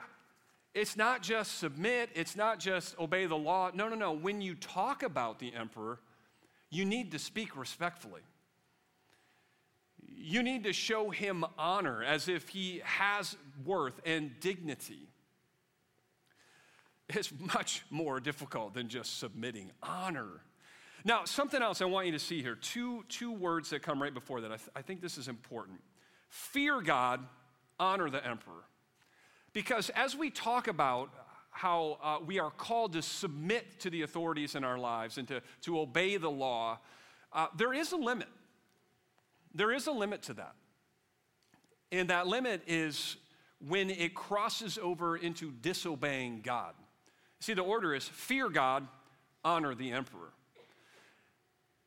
It's 0.73 0.97
not 0.97 1.21
just 1.21 1.59
submit, 1.59 2.09
it's 2.15 2.35
not 2.35 2.59
just 2.59 2.97
obey 2.99 3.25
the 3.25 3.35
law. 3.35 3.71
No, 3.73 3.89
no, 3.89 3.95
no. 3.95 4.13
When 4.13 4.41
you 4.41 4.55
talk 4.55 5.03
about 5.03 5.39
the 5.39 5.53
emperor, 5.53 5.99
you 6.69 6.85
need 6.85 7.11
to 7.11 7.19
speak 7.19 7.57
respectfully. 7.57 8.21
You 10.17 10.43
need 10.43 10.63
to 10.63 10.73
show 10.73 11.09
him 11.09 11.45
honor 11.57 12.03
as 12.03 12.27
if 12.29 12.49
he 12.49 12.81
has 12.85 13.35
worth 13.65 13.99
and 14.05 14.31
dignity 14.39 15.09
It's 17.09 17.31
much 17.53 17.85
more 17.89 18.19
difficult 18.19 18.73
than 18.73 18.87
just 18.89 19.19
submitting. 19.19 19.71
Honor. 19.83 20.41
Now, 21.03 21.25
something 21.25 21.61
else 21.61 21.81
I 21.81 21.85
want 21.85 22.07
you 22.07 22.13
to 22.13 22.19
see 22.19 22.41
here 22.41 22.55
two, 22.55 23.03
two 23.09 23.31
words 23.31 23.69
that 23.69 23.83
come 23.83 24.01
right 24.01 24.13
before 24.13 24.41
that. 24.41 24.51
I, 24.51 24.57
th- 24.57 24.69
I 24.75 24.81
think 24.81 25.01
this 25.01 25.17
is 25.17 25.27
important. 25.27 25.79
Fear 26.29 26.81
God, 26.81 27.19
honor 27.79 28.09
the 28.09 28.25
emperor. 28.25 28.63
Because 29.53 29.89
as 29.91 30.15
we 30.15 30.29
talk 30.29 30.67
about 30.67 31.09
how 31.49 31.97
uh, 32.03 32.17
we 32.25 32.39
are 32.39 32.51
called 32.51 32.93
to 32.93 33.01
submit 33.01 33.79
to 33.79 33.89
the 33.89 34.01
authorities 34.01 34.55
in 34.55 34.63
our 34.63 34.77
lives 34.77 35.17
and 35.17 35.27
to, 35.29 35.41
to 35.61 35.79
obey 35.79 36.17
the 36.17 36.29
law, 36.29 36.79
uh, 37.31 37.47
there 37.55 37.73
is 37.73 37.93
a 37.93 37.97
limit. 37.97 38.27
There 39.53 39.71
is 39.71 39.87
a 39.87 39.91
limit 39.91 40.23
to 40.23 40.33
that. 40.33 40.55
And 41.91 42.09
that 42.09 42.27
limit 42.27 42.61
is 42.67 43.15
when 43.65 43.89
it 43.89 44.13
crosses 44.13 44.77
over 44.77 45.15
into 45.15 45.51
disobeying 45.51 46.41
God. 46.41 46.73
See, 47.39 47.53
the 47.53 47.61
order 47.61 47.95
is 47.95 48.05
fear 48.05 48.49
God, 48.49 48.87
honor 49.43 49.75
the 49.75 49.91
emperor. 49.91 50.33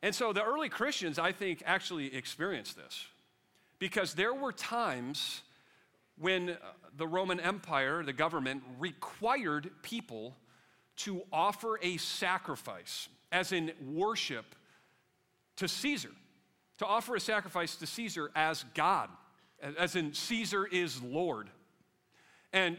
And 0.01 0.15
so 0.15 0.33
the 0.33 0.43
early 0.43 0.69
Christians, 0.69 1.19
I 1.19 1.31
think, 1.31 1.61
actually 1.65 2.15
experienced 2.15 2.75
this 2.75 3.05
because 3.77 4.13
there 4.13 4.33
were 4.33 4.51
times 4.51 5.41
when 6.19 6.49
uh, 6.49 6.55
the 6.97 7.07
Roman 7.07 7.39
Empire, 7.39 8.03
the 8.03 8.13
government, 8.13 8.63
required 8.77 9.71
people 9.81 10.35
to 10.97 11.21
offer 11.31 11.79
a 11.81 11.97
sacrifice 11.97 13.07
as 13.31 13.51
in 13.51 13.71
worship 13.85 14.45
to 15.57 15.67
Caesar, 15.67 16.11
to 16.79 16.85
offer 16.85 17.15
a 17.15 17.19
sacrifice 17.19 17.75
to 17.77 17.85
Caesar 17.85 18.31
as 18.35 18.65
God, 18.73 19.09
as 19.77 19.95
in 19.95 20.13
Caesar 20.13 20.65
is 20.65 21.01
Lord. 21.01 21.49
And 22.51 22.77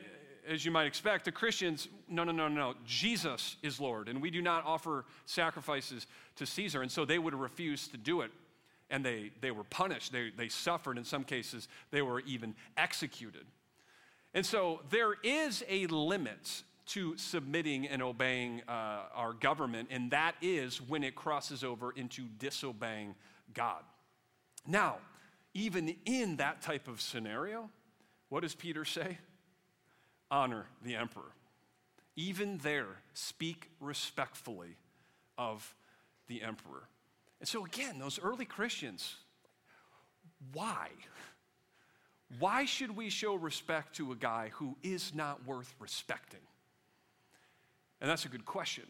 as 0.49 0.65
you 0.65 0.71
might 0.71 0.87
expect, 0.87 1.25
the 1.25 1.33
Christians, 1.33 1.89
no, 2.09 2.25
no, 2.25 2.33
no, 2.33 2.49
no, 2.49 2.75
Jesus 2.85 3.57
is 3.63 3.79
Lord, 3.79 4.09
and 4.09 4.21
we 4.21 4.31
do 4.31 4.43
not 4.43 4.65
offer 4.65 5.05
sacrifices 5.27 6.07
to 6.37 6.47
Caesar. 6.47 6.83
And 6.83 6.91
so 6.91 7.05
they 7.05 7.19
would 7.19 7.35
refuse 7.35 7.89
to 7.89 7.97
do 7.97 8.23
it, 8.23 8.31
and 8.91 9.05
they, 9.05 9.31
they 9.41 9.51
were 9.51 9.65
punished. 9.65 10.13
They, 10.13 10.31
they 10.37 10.49
suffered. 10.49 10.99
In 10.99 11.05
some 11.05 11.25
cases, 11.25 11.69
they 11.91 12.03
were 12.03 12.21
even 12.21 12.55
executed. 12.77 13.47
And 14.35 14.45
so 14.45 14.81
there 14.91 15.15
is 15.23 15.65
a 15.69 15.87
limit 15.87 16.63
to 16.87 17.17
submitting 17.17 17.87
and 17.87 18.03
obeying 18.03 18.63
uh, 18.69 19.03
our 19.15 19.33
government, 19.33 19.89
and 19.93 20.11
that 20.11 20.35
is 20.43 20.81
when 20.83 21.05
it 21.05 21.15
crosses 21.15 21.63
over 21.63 21.93
into 21.93 22.23
disobeying 22.39 23.15
God. 23.55 23.83
Now, 24.67 24.99
even 25.55 25.95
in 26.05 26.37
that 26.37 26.63
type 26.63 26.89
of 26.89 27.01
scenario, 27.01 27.71
what 28.29 28.41
does 28.43 28.55
Peter 28.55 28.85
say? 28.85 29.19
Honor 30.31 30.67
the 30.85 30.97
emperor. 30.97 31.33
Even 32.17 32.59
there, 32.59 32.99
speak 33.15 33.71
respectfully 33.81 34.77
of 35.39 35.75
the 36.27 36.43
emperor. 36.43 36.89
And 37.41 37.49
so, 37.49 37.65
again, 37.65 37.99
those 37.99 38.21
early 38.21 38.45
Christians, 38.45 39.17
why? 40.53 40.89
Why 42.39 42.65
should 42.65 42.97
we 42.97 43.11
show 43.11 43.35
respect 43.35 43.97
to 43.97 44.13
a 44.13 44.17
guy 44.17 44.51
who 44.55 44.77
is 44.83 45.15
not 45.15 45.47
worth 45.47 45.75
respecting? 45.81 46.41
And 48.01 48.09
that's 48.09 48.25
a 48.25 48.29
good 48.29 48.45
question. 48.45 48.85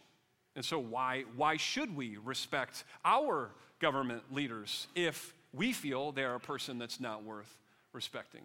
And 0.56 0.64
so, 0.64 0.78
why, 0.78 1.24
why 1.36 1.56
should 1.56 1.96
we 1.96 2.16
respect 2.16 2.84
our 3.04 3.52
government 3.78 4.22
leaders 4.32 4.88
if 4.94 5.32
we 5.52 5.72
feel 5.72 6.12
they're 6.12 6.34
a 6.34 6.40
person 6.40 6.78
that's 6.78 7.00
not 7.00 7.24
worth 7.24 7.58
respecting? 7.92 8.42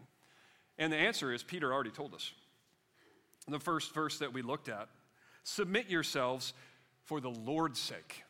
And 0.78 0.94
the 0.94 0.98
answer 0.98 1.34
is 1.34 1.42
Peter 1.42 1.74
already 1.74 1.90
told 1.90 2.14
us. 2.14 2.32
In 3.48 3.54
The 3.54 3.60
first 3.60 3.94
verse 3.94 4.20
that 4.20 4.34
we 4.34 4.42
looked 4.42 4.70
at 4.70 4.88
submit 5.44 5.90
yourselves 5.90 6.54
for 7.04 7.22
the 7.22 7.30
Lord's 7.30 7.80
sake 7.80 8.24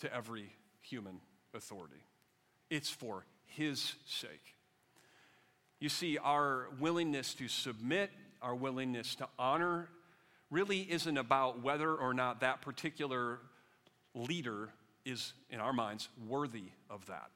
to 0.00 0.12
every 0.12 0.50
human 0.84 1.20
authority. 1.54 2.04
It's 2.70 2.90
for 2.90 3.24
his 3.46 3.94
sake. 4.06 4.54
You 5.80 5.88
see, 5.88 6.18
our 6.18 6.68
willingness 6.80 7.34
to 7.34 7.48
submit, 7.48 8.10
our 8.40 8.54
willingness 8.54 9.14
to 9.16 9.28
honor, 9.38 9.88
really 10.50 10.80
isn't 10.90 11.18
about 11.18 11.62
whether 11.62 11.94
or 11.94 12.14
not 12.14 12.40
that 12.40 12.62
particular 12.62 13.40
leader 14.14 14.70
is, 15.04 15.32
in 15.50 15.60
our 15.60 15.72
minds, 15.72 16.08
worthy 16.26 16.70
of 16.88 17.04
that. 17.06 17.30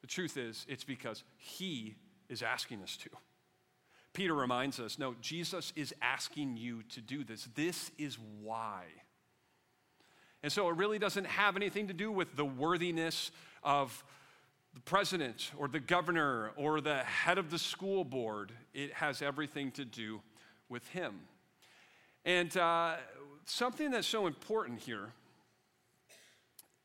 The 0.00 0.06
truth 0.06 0.36
is, 0.36 0.64
it's 0.68 0.84
because 0.84 1.24
he 1.36 1.96
is 2.28 2.42
asking 2.42 2.82
us 2.82 2.96
to. 2.98 3.10
Peter 4.12 4.34
reminds 4.34 4.80
us 4.80 4.98
no, 4.98 5.14
Jesus 5.20 5.72
is 5.76 5.94
asking 6.00 6.56
you 6.56 6.82
to 6.94 7.00
do 7.00 7.24
this. 7.24 7.48
This 7.54 7.90
is 7.98 8.16
why. 8.42 8.84
And 10.42 10.52
so 10.52 10.68
it 10.68 10.76
really 10.76 10.98
doesn't 10.98 11.26
have 11.26 11.56
anything 11.56 11.88
to 11.88 11.94
do 11.94 12.12
with 12.12 12.36
the 12.36 12.44
worthiness 12.44 13.30
of 13.62 14.04
the 14.74 14.80
president 14.80 15.50
or 15.58 15.66
the 15.66 15.80
governor 15.80 16.52
or 16.56 16.80
the 16.80 16.98
head 16.98 17.38
of 17.38 17.50
the 17.50 17.58
school 17.58 18.04
board. 18.04 18.52
It 18.72 18.92
has 18.92 19.22
everything 19.22 19.72
to 19.72 19.84
do 19.84 20.20
with 20.68 20.86
him. 20.88 21.20
And 22.24 22.56
uh, 22.56 22.96
something 23.46 23.90
that's 23.90 24.06
so 24.06 24.26
important 24.26 24.80
here 24.80 25.12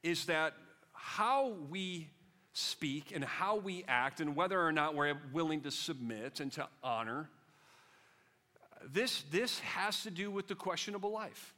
is 0.02 0.26
that 0.26 0.54
how 0.94 1.54
we 1.70 2.10
speak 2.54 3.12
and 3.14 3.24
how 3.24 3.58
we 3.58 3.84
act 3.88 4.22
and 4.22 4.36
whether 4.36 4.60
or 4.60 4.72
not 4.72 4.96
we're 4.96 5.18
willing 5.32 5.62
to 5.62 5.72
submit 5.72 6.40
and 6.40 6.52
to 6.54 6.68
honor, 6.84 7.30
this, 8.92 9.24
this 9.32 9.60
has 9.60 10.04
to 10.04 10.12
do 10.12 10.32
with 10.32 10.48
the 10.48 10.56
questionable 10.56 11.12
life. 11.12 11.54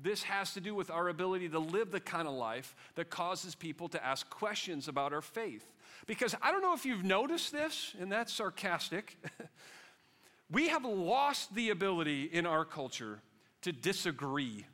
This 0.00 0.22
has 0.24 0.54
to 0.54 0.60
do 0.60 0.74
with 0.74 0.90
our 0.90 1.08
ability 1.08 1.48
to 1.48 1.58
live 1.58 1.90
the 1.90 2.00
kind 2.00 2.28
of 2.28 2.34
life 2.34 2.76
that 2.94 3.10
causes 3.10 3.54
people 3.54 3.88
to 3.88 4.04
ask 4.04 4.30
questions 4.30 4.86
about 4.86 5.12
our 5.12 5.22
faith. 5.22 5.72
Because 6.06 6.36
I 6.40 6.52
don't 6.52 6.62
know 6.62 6.74
if 6.74 6.86
you've 6.86 7.04
noticed 7.04 7.52
this, 7.52 7.94
and 8.00 8.10
that's 8.10 8.32
sarcastic. 8.32 9.16
we 10.50 10.68
have 10.68 10.84
lost 10.84 11.54
the 11.54 11.70
ability 11.70 12.24
in 12.24 12.46
our 12.46 12.64
culture 12.64 13.20
to 13.62 13.72
disagree 13.72 14.64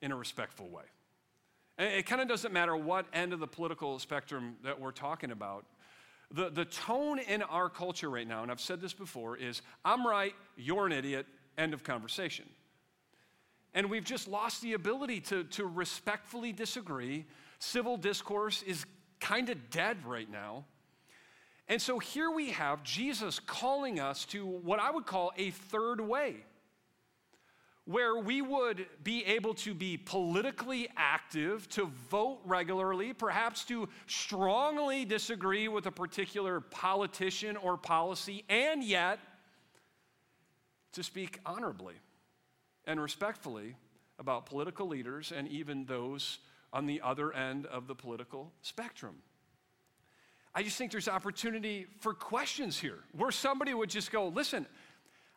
in 0.00 0.12
a 0.12 0.16
respectful 0.16 0.68
way. 0.68 0.84
And 1.78 1.92
it 1.92 2.06
kind 2.06 2.22
of 2.22 2.28
doesn't 2.28 2.52
matter 2.52 2.76
what 2.76 3.06
end 3.12 3.32
of 3.32 3.40
the 3.40 3.46
political 3.46 3.98
spectrum 3.98 4.56
that 4.62 4.80
we're 4.80 4.92
talking 4.92 5.32
about. 5.32 5.66
The, 6.30 6.50
the 6.50 6.64
tone 6.64 7.18
in 7.18 7.42
our 7.42 7.68
culture 7.68 8.08
right 8.08 8.26
now, 8.26 8.42
and 8.42 8.50
I've 8.50 8.60
said 8.60 8.80
this 8.80 8.92
before, 8.92 9.36
is 9.36 9.62
I'm 9.84 10.06
right, 10.06 10.34
you're 10.56 10.86
an 10.86 10.92
idiot, 10.92 11.26
end 11.58 11.74
of 11.74 11.84
conversation. 11.84 12.46
And 13.76 13.90
we've 13.90 14.04
just 14.04 14.26
lost 14.26 14.62
the 14.62 14.72
ability 14.72 15.20
to, 15.20 15.44
to 15.44 15.66
respectfully 15.66 16.50
disagree. 16.50 17.26
Civil 17.58 17.98
discourse 17.98 18.62
is 18.62 18.86
kind 19.20 19.50
of 19.50 19.68
dead 19.68 19.98
right 20.06 20.30
now. 20.30 20.64
And 21.68 21.80
so 21.80 21.98
here 21.98 22.30
we 22.30 22.52
have 22.52 22.82
Jesus 22.82 23.38
calling 23.38 24.00
us 24.00 24.24
to 24.26 24.46
what 24.46 24.80
I 24.80 24.90
would 24.90 25.04
call 25.04 25.30
a 25.36 25.50
third 25.50 26.00
way 26.00 26.36
where 27.84 28.16
we 28.16 28.42
would 28.42 28.86
be 29.04 29.24
able 29.26 29.54
to 29.54 29.72
be 29.72 29.96
politically 29.96 30.88
active, 30.96 31.68
to 31.68 31.86
vote 32.10 32.40
regularly, 32.44 33.12
perhaps 33.12 33.64
to 33.64 33.88
strongly 34.08 35.04
disagree 35.04 35.68
with 35.68 35.86
a 35.86 35.92
particular 35.92 36.60
politician 36.60 37.56
or 37.56 37.76
policy, 37.76 38.42
and 38.48 38.82
yet 38.82 39.20
to 40.92 41.02
speak 41.04 41.38
honorably 41.46 41.94
and 42.86 43.00
respectfully 43.00 43.76
about 44.18 44.46
political 44.46 44.86
leaders 44.86 45.32
and 45.34 45.48
even 45.48 45.84
those 45.86 46.38
on 46.72 46.86
the 46.86 47.00
other 47.00 47.32
end 47.32 47.66
of 47.66 47.86
the 47.86 47.94
political 47.94 48.52
spectrum. 48.62 49.16
I 50.54 50.62
just 50.62 50.78
think 50.78 50.90
there's 50.90 51.08
opportunity 51.08 51.86
for 52.00 52.14
questions 52.14 52.78
here 52.78 53.00
where 53.12 53.30
somebody 53.30 53.74
would 53.74 53.90
just 53.90 54.10
go, 54.10 54.28
listen, 54.28 54.66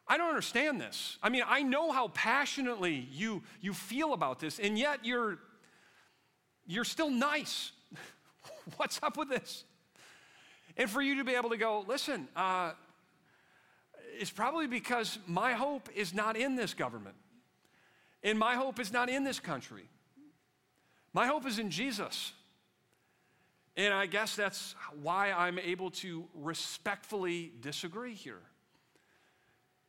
I 0.08 0.18
don't 0.18 0.30
understand 0.30 0.80
this. 0.80 1.18
I 1.22 1.30
mean, 1.30 1.44
I 1.46 1.62
know 1.62 1.92
how 1.92 2.08
passionately 2.10 3.08
you, 3.12 3.44
you 3.62 3.74
feel 3.74 4.14
about 4.14 4.40
this, 4.40 4.60
and 4.60 4.78
yet 4.78 5.06
you're, 5.06 5.38
you're 6.66 6.86
still 6.86 7.12
nice. 7.12 7.74
What's 8.78 9.00
up 9.04 9.18
with 9.18 9.30
this? 9.30 9.66
And 10.78 10.90
for 10.90 11.02
you 11.02 11.18
to 11.18 11.26
be 11.26 11.36
able 11.36 11.50
to 11.50 11.58
go, 11.58 11.84
listen, 11.86 12.28
uh, 12.36 12.72
it's 14.18 14.32
probably 14.32 14.68
because 14.68 15.20
my 15.28 15.54
hope 15.54 15.90
is 15.94 16.14
not 16.14 16.38
in 16.38 16.56
this 16.56 16.74
government, 16.74 17.16
and 18.24 18.38
my 18.38 18.56
hope 18.56 18.80
is 18.80 18.92
not 18.92 19.10
in 19.10 19.24
this 19.24 19.40
country. 19.40 19.90
My 21.14 21.28
hope 21.28 21.46
is 21.46 21.60
in 21.60 21.70
Jesus. 21.70 22.34
And 23.78 23.94
I 23.94 24.08
guess 24.08 24.36
that's 24.36 24.76
why 25.02 25.32
I'm 25.32 25.58
able 25.58 25.92
to 25.92 26.26
respectfully 26.36 27.54
disagree 27.62 28.14
here. 28.14 28.42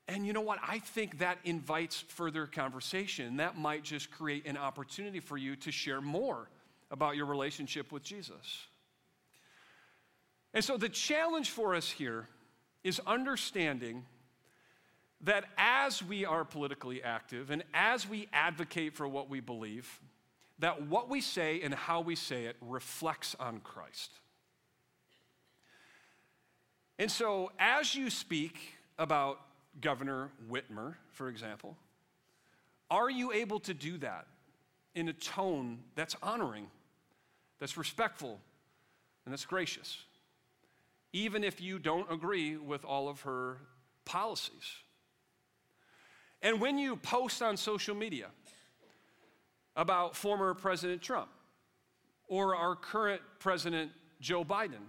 And 0.07 0.27
you 0.27 0.33
know 0.33 0.41
what? 0.41 0.59
I 0.67 0.79
think 0.81 1.19
that 1.19 1.39
invites 1.45 2.01
further 2.01 2.47
conversation. 2.47 3.37
That 3.37 3.59
might 3.59 3.83
just 3.85 4.11
create 4.11 4.47
an 4.47 4.57
opportunity 4.57 5.21
for 5.21 5.37
you 5.37 5.57
to 5.57 5.71
share 5.71 6.01
more 6.01 6.49
about 6.91 7.17
your 7.17 7.27
relationship 7.27 7.93
with 7.93 8.03
Jesus. 8.03 8.67
And 10.53 10.65
so 10.65 10.77
the 10.77 10.89
challenge 10.89 11.51
for 11.51 11.75
us 11.75 11.89
here 11.89 12.29
is 12.83 13.01
understanding 13.07 14.05
that 15.23 15.45
as 15.59 16.03
we 16.03 16.25
are 16.25 16.45
politically 16.45 17.03
active 17.03 17.51
and 17.51 17.63
as 17.75 18.09
we 18.09 18.29
advocate 18.33 18.95
for 18.95 19.07
what 19.07 19.29
we 19.29 19.41
believe, 19.41 20.01
that 20.59 20.87
what 20.87 21.09
we 21.09 21.21
say 21.21 21.61
and 21.63 21.75
how 21.75 22.01
we 22.01 22.15
say 22.15 22.45
it 22.47 22.57
reflects 22.61 23.37
on 23.39 23.61
Christ. 23.61 24.11
And 26.99 27.11
so 27.11 27.51
as 27.59 27.95
you 27.95 28.11
speak 28.11 28.75
about 28.99 29.41
Governor 29.81 30.31
Whitmer, 30.51 30.95
for 31.13 31.29
example? 31.29 31.77
Are 32.91 33.11
you 33.11 33.33
able 33.33 33.61
to 33.61 33.75
do 33.75 33.99
that 33.99 34.27
in 34.95 35.09
a 35.09 35.13
tone 35.13 35.79
that's 35.95 36.17
honoring, 36.23 36.67
that's 37.59 37.77
respectful, 37.77 38.41
and 39.25 39.33
that's 39.33 39.47
gracious? 39.47 39.99
Even 41.13 41.45
if 41.45 41.61
you 41.61 41.79
don't 41.79 42.11
agree 42.11 42.57
with 42.57 42.85
all 42.85 43.09
of 43.09 43.23
her 43.23 43.59
policies. 44.05 44.75
And 46.43 46.61
when 46.61 46.79
you 46.79 46.97
post 46.97 47.43
on 47.43 47.57
social 47.57 47.95
media 47.95 48.27
about 49.77 50.17
former 50.17 50.55
President 50.55 51.03
Trump 51.03 51.29
or 52.29 52.57
our 52.57 52.77
current 52.77 53.21
President 53.39 53.91
Joe 54.21 54.45
Biden, 54.45 54.85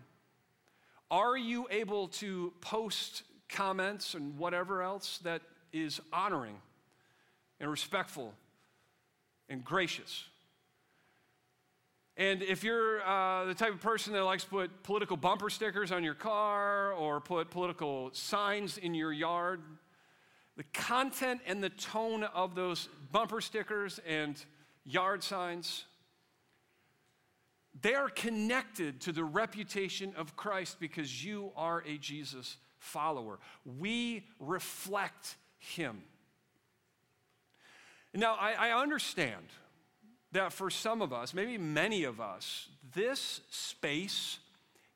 are 1.09 1.37
you 1.37 1.67
able 1.69 2.07
to 2.07 2.53
post 2.61 3.23
comments 3.51 4.13
and 4.15 4.37
whatever 4.37 4.81
else 4.81 5.19
that 5.19 5.41
is 5.73 5.99
honoring 6.11 6.55
and 7.59 7.69
respectful 7.69 8.33
and 9.49 9.63
gracious. 9.63 10.25
And 12.17 12.41
if 12.41 12.63
you're 12.63 13.01
uh, 13.07 13.45
the 13.45 13.53
type 13.53 13.73
of 13.73 13.81
person 13.81 14.13
that 14.13 14.23
likes 14.23 14.43
to 14.43 14.49
put 14.49 14.83
political 14.83 15.17
bumper 15.17 15.49
stickers 15.49 15.91
on 15.91 16.03
your 16.03 16.13
car 16.13 16.93
or 16.93 17.19
put 17.19 17.49
political 17.49 18.09
signs 18.13 18.77
in 18.77 18.93
your 18.93 19.13
yard, 19.13 19.61
the 20.57 20.63
content 20.73 21.41
and 21.47 21.63
the 21.63 21.69
tone 21.69 22.23
of 22.23 22.55
those 22.55 22.89
bumper 23.11 23.41
stickers 23.41 23.99
and 24.07 24.43
yard 24.83 25.23
signs, 25.23 25.85
they 27.81 27.93
are 27.93 28.09
connected 28.09 29.01
to 29.01 29.11
the 29.11 29.23
reputation 29.23 30.13
of 30.17 30.35
Christ 30.35 30.77
because 30.79 31.23
you 31.23 31.51
are 31.55 31.83
a 31.87 31.97
Jesus 31.97 32.57
follower. 32.79 33.39
We 33.79 34.25
reflect 34.39 35.35
him. 35.57 36.03
Now, 38.13 38.35
I, 38.35 38.69
I 38.69 38.81
understand 38.81 39.45
that 40.33 40.51
for 40.51 40.69
some 40.69 41.01
of 41.01 41.13
us, 41.13 41.33
maybe 41.33 41.57
many 41.57 42.03
of 42.03 42.19
us, 42.19 42.67
this 42.93 43.41
space 43.49 44.39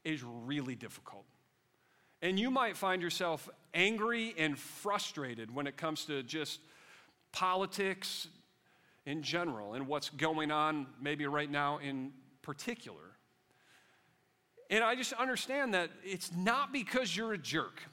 is 0.03 0.23
really 0.23 0.75
difficult. 0.75 1.25
And 2.21 2.39
you 2.39 2.49
might 2.49 2.75
find 2.75 3.01
yourself 3.01 3.49
angry 3.75 4.33
and 4.37 4.57
frustrated 4.57 5.53
when 5.53 5.67
it 5.67 5.77
comes 5.77 6.05
to 6.05 6.23
just 6.23 6.59
politics 7.31 8.27
in 9.05 9.21
general 9.21 9.75
and 9.75 9.85
what's 9.85 10.09
going 10.09 10.49
on 10.49 10.87
maybe 10.99 11.27
right 11.27 11.51
now 11.51 11.77
in 11.77 12.11
particular. 12.41 13.01
And 14.69 14.83
I 14.83 14.95
just 14.95 15.13
understand 15.13 15.75
that 15.75 15.91
it's 16.03 16.31
not 16.33 16.73
because 16.73 17.15
you're 17.15 17.33
a 17.33 17.37
jerk, 17.37 17.83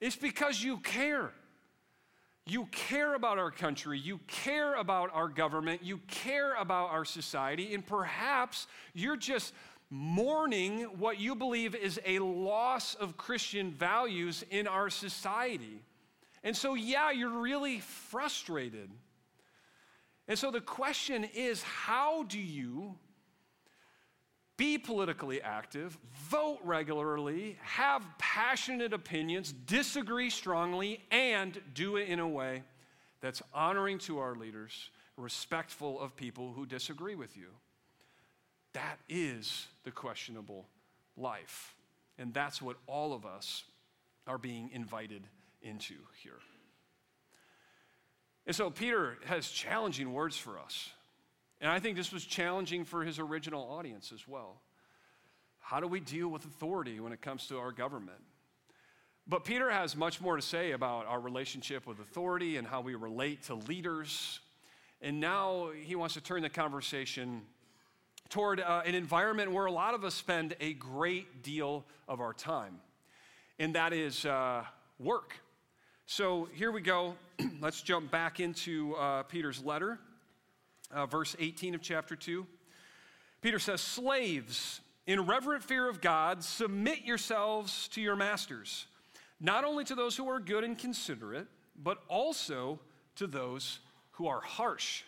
it's 0.00 0.16
because 0.16 0.62
you 0.62 0.78
care. 0.78 1.32
You 2.46 2.66
care 2.66 3.14
about 3.14 3.38
our 3.38 3.50
country, 3.50 3.98
you 3.98 4.20
care 4.26 4.74
about 4.74 5.08
our 5.14 5.28
government, 5.28 5.82
you 5.82 5.96
care 6.08 6.54
about 6.56 6.90
our 6.90 7.06
society, 7.06 7.72
and 7.72 7.86
perhaps 7.86 8.66
you're 8.92 9.16
just 9.16 9.54
mourning 9.94 10.80
what 10.98 11.20
you 11.20 11.36
believe 11.36 11.76
is 11.76 12.00
a 12.04 12.18
loss 12.18 12.96
of 12.96 13.16
Christian 13.16 13.70
values 13.70 14.44
in 14.50 14.66
our 14.66 14.90
society. 14.90 15.80
And 16.42 16.56
so, 16.56 16.74
yeah, 16.74 17.12
you're 17.12 17.40
really 17.40 17.78
frustrated. 17.78 18.90
And 20.26 20.36
so 20.36 20.50
the 20.50 20.60
question 20.60 21.22
is 21.32 21.62
how 21.62 22.24
do 22.24 22.40
you 22.40 22.96
be 24.56 24.78
politically 24.78 25.40
active, 25.40 25.96
vote 26.28 26.58
regularly, 26.64 27.56
have 27.62 28.04
passionate 28.18 28.92
opinions, 28.92 29.52
disagree 29.52 30.30
strongly, 30.30 31.04
and 31.12 31.60
do 31.72 31.96
it 31.96 32.08
in 32.08 32.18
a 32.18 32.28
way 32.28 32.64
that's 33.20 33.42
honoring 33.52 33.98
to 33.98 34.18
our 34.18 34.34
leaders, 34.34 34.90
respectful 35.16 36.00
of 36.00 36.16
people 36.16 36.52
who 36.52 36.66
disagree 36.66 37.14
with 37.14 37.36
you. 37.36 37.46
That 38.74 38.98
is 39.08 39.66
the 39.84 39.90
questionable 39.90 40.66
life. 41.16 41.74
And 42.18 42.32
that's 42.32 42.60
what 42.60 42.76
all 42.86 43.12
of 43.12 43.24
us 43.24 43.64
are 44.26 44.38
being 44.38 44.70
invited 44.72 45.22
into 45.62 45.94
here. 46.22 46.38
And 48.46 48.54
so 48.54 48.70
Peter 48.70 49.16
has 49.24 49.48
challenging 49.48 50.12
words 50.12 50.36
for 50.36 50.58
us. 50.58 50.90
And 51.60 51.70
I 51.70 51.80
think 51.80 51.96
this 51.96 52.12
was 52.12 52.24
challenging 52.24 52.84
for 52.84 53.02
his 53.04 53.18
original 53.18 53.62
audience 53.62 54.12
as 54.12 54.28
well. 54.28 54.60
How 55.60 55.80
do 55.80 55.86
we 55.86 56.00
deal 56.00 56.28
with 56.28 56.44
authority 56.44 57.00
when 57.00 57.12
it 57.12 57.22
comes 57.22 57.46
to 57.46 57.58
our 57.58 57.72
government? 57.72 58.20
But 59.26 59.44
Peter 59.44 59.70
has 59.70 59.96
much 59.96 60.20
more 60.20 60.36
to 60.36 60.42
say 60.42 60.72
about 60.72 61.06
our 61.06 61.18
relationship 61.18 61.86
with 61.86 61.98
authority 62.00 62.58
and 62.58 62.66
how 62.66 62.82
we 62.82 62.94
relate 62.94 63.44
to 63.44 63.54
leaders. 63.54 64.40
And 65.00 65.20
now 65.20 65.70
he 65.82 65.96
wants 65.96 66.14
to 66.14 66.20
turn 66.20 66.42
the 66.42 66.50
conversation 66.50 67.42
toward 68.28 68.60
uh, 68.60 68.82
an 68.84 68.94
environment 68.94 69.52
where 69.52 69.66
a 69.66 69.72
lot 69.72 69.94
of 69.94 70.04
us 70.04 70.14
spend 70.14 70.56
a 70.60 70.72
great 70.74 71.42
deal 71.42 71.84
of 72.08 72.20
our 72.20 72.32
time, 72.32 72.78
and 73.58 73.74
that 73.74 73.92
is 73.92 74.24
uh, 74.24 74.64
work. 74.98 75.34
So 76.06 76.48
here 76.52 76.70
we 76.70 76.80
go. 76.80 77.14
Let's 77.60 77.82
jump 77.82 78.10
back 78.10 78.40
into 78.40 78.94
uh, 78.96 79.22
Peter's 79.24 79.64
letter, 79.64 79.98
uh, 80.92 81.06
verse 81.06 81.34
18 81.38 81.74
of 81.74 81.82
chapter 81.82 82.16
2. 82.16 82.46
Peter 83.40 83.58
says, 83.58 83.80
Slaves, 83.80 84.80
in 85.06 85.26
reverent 85.26 85.62
fear 85.62 85.88
of 85.88 86.00
God, 86.00 86.42
submit 86.42 87.04
yourselves 87.04 87.88
to 87.88 88.00
your 88.00 88.16
masters, 88.16 88.86
not 89.40 89.64
only 89.64 89.84
to 89.84 89.94
those 89.94 90.16
who 90.16 90.28
are 90.28 90.40
good 90.40 90.64
and 90.64 90.78
considerate, 90.78 91.46
but 91.82 91.98
also 92.08 92.78
to 93.16 93.26
those 93.26 93.80
who 94.12 94.26
are 94.26 94.40
harsh. 94.40 95.02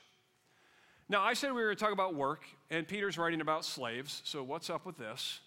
Now, 1.08 1.22
I 1.22 1.34
said 1.34 1.52
we 1.52 1.62
were 1.62 1.68
going 1.68 1.76
to 1.76 1.84
talk 1.84 1.92
about 1.92 2.14
work, 2.14 2.42
and 2.70 2.86
Peter's 2.86 3.18
writing 3.18 3.40
about 3.40 3.64
slaves, 3.64 4.22
so 4.24 4.42
what's 4.42 4.70
up 4.70 4.84
with 4.86 4.98
this? 4.98 5.40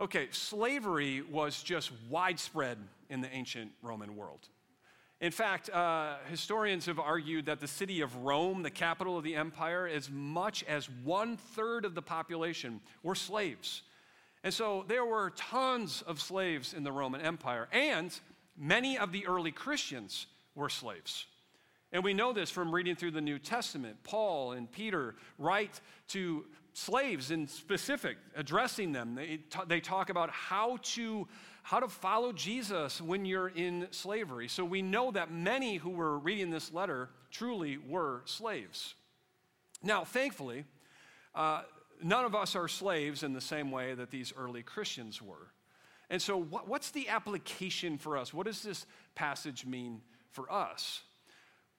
Okay, 0.00 0.28
slavery 0.30 1.22
was 1.22 1.62
just 1.62 1.92
widespread 2.08 2.78
in 3.10 3.20
the 3.20 3.32
ancient 3.32 3.70
Roman 3.82 4.16
world. 4.16 4.48
In 5.20 5.30
fact, 5.30 5.70
uh, 5.70 6.16
historians 6.28 6.86
have 6.86 6.98
argued 6.98 7.46
that 7.46 7.60
the 7.60 7.68
city 7.68 8.00
of 8.00 8.14
Rome, 8.16 8.62
the 8.62 8.70
capital 8.70 9.16
of 9.16 9.24
the 9.24 9.36
empire, 9.36 9.86
as 9.86 10.10
much 10.10 10.64
as 10.64 10.90
one 11.04 11.36
third 11.36 11.84
of 11.84 11.94
the 11.94 12.02
population 12.02 12.80
were 13.02 13.14
slaves. 13.14 13.82
And 14.42 14.52
so 14.52 14.84
there 14.88 15.04
were 15.04 15.30
tons 15.36 16.02
of 16.02 16.20
slaves 16.20 16.74
in 16.74 16.82
the 16.82 16.92
Roman 16.92 17.20
Empire, 17.20 17.68
and 17.72 18.12
many 18.58 18.98
of 18.98 19.12
the 19.12 19.26
early 19.26 19.52
Christians 19.52 20.26
were 20.54 20.68
slaves. 20.68 21.26
And 21.94 22.02
we 22.02 22.12
know 22.12 22.32
this 22.32 22.50
from 22.50 22.74
reading 22.74 22.96
through 22.96 23.12
the 23.12 23.20
New 23.20 23.38
Testament. 23.38 23.96
Paul 24.02 24.50
and 24.50 24.70
Peter 24.70 25.14
write 25.38 25.80
to 26.08 26.44
slaves 26.72 27.30
in 27.30 27.46
specific, 27.46 28.16
addressing 28.34 28.90
them. 28.90 29.14
They, 29.14 29.38
they 29.68 29.78
talk 29.78 30.10
about 30.10 30.28
how 30.30 30.78
to, 30.82 31.28
how 31.62 31.78
to 31.78 31.86
follow 31.86 32.32
Jesus 32.32 33.00
when 33.00 33.24
you're 33.24 33.46
in 33.46 33.86
slavery. 33.92 34.48
So 34.48 34.64
we 34.64 34.82
know 34.82 35.12
that 35.12 35.30
many 35.30 35.76
who 35.76 35.90
were 35.90 36.18
reading 36.18 36.50
this 36.50 36.72
letter 36.72 37.10
truly 37.30 37.78
were 37.78 38.22
slaves. 38.24 38.96
Now, 39.80 40.02
thankfully, 40.04 40.64
uh, 41.32 41.62
none 42.02 42.24
of 42.24 42.34
us 42.34 42.56
are 42.56 42.66
slaves 42.66 43.22
in 43.22 43.34
the 43.34 43.40
same 43.40 43.70
way 43.70 43.94
that 43.94 44.10
these 44.10 44.32
early 44.36 44.64
Christians 44.64 45.22
were. 45.22 45.52
And 46.10 46.20
so, 46.20 46.36
what, 46.38 46.66
what's 46.66 46.90
the 46.90 47.08
application 47.08 47.98
for 47.98 48.16
us? 48.16 48.34
What 48.34 48.46
does 48.46 48.64
this 48.64 48.84
passage 49.14 49.64
mean 49.64 50.00
for 50.32 50.50
us? 50.52 51.02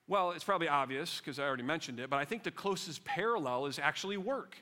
Well, 0.07 0.31
it's 0.31 0.43
probably 0.43 0.67
obvious 0.67 1.19
because 1.19 1.39
I 1.39 1.43
already 1.43 1.63
mentioned 1.63 1.99
it, 1.99 2.09
but 2.09 2.17
I 2.17 2.25
think 2.25 2.43
the 2.43 2.51
closest 2.51 3.03
parallel 3.05 3.65
is 3.65 3.79
actually 3.79 4.17
work 4.17 4.55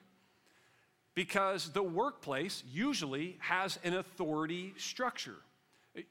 because 1.15 1.69
the 1.71 1.83
workplace 1.83 2.63
usually 2.71 3.37
has 3.39 3.77
an 3.83 3.93
authority 3.93 4.73
structure. 4.77 5.35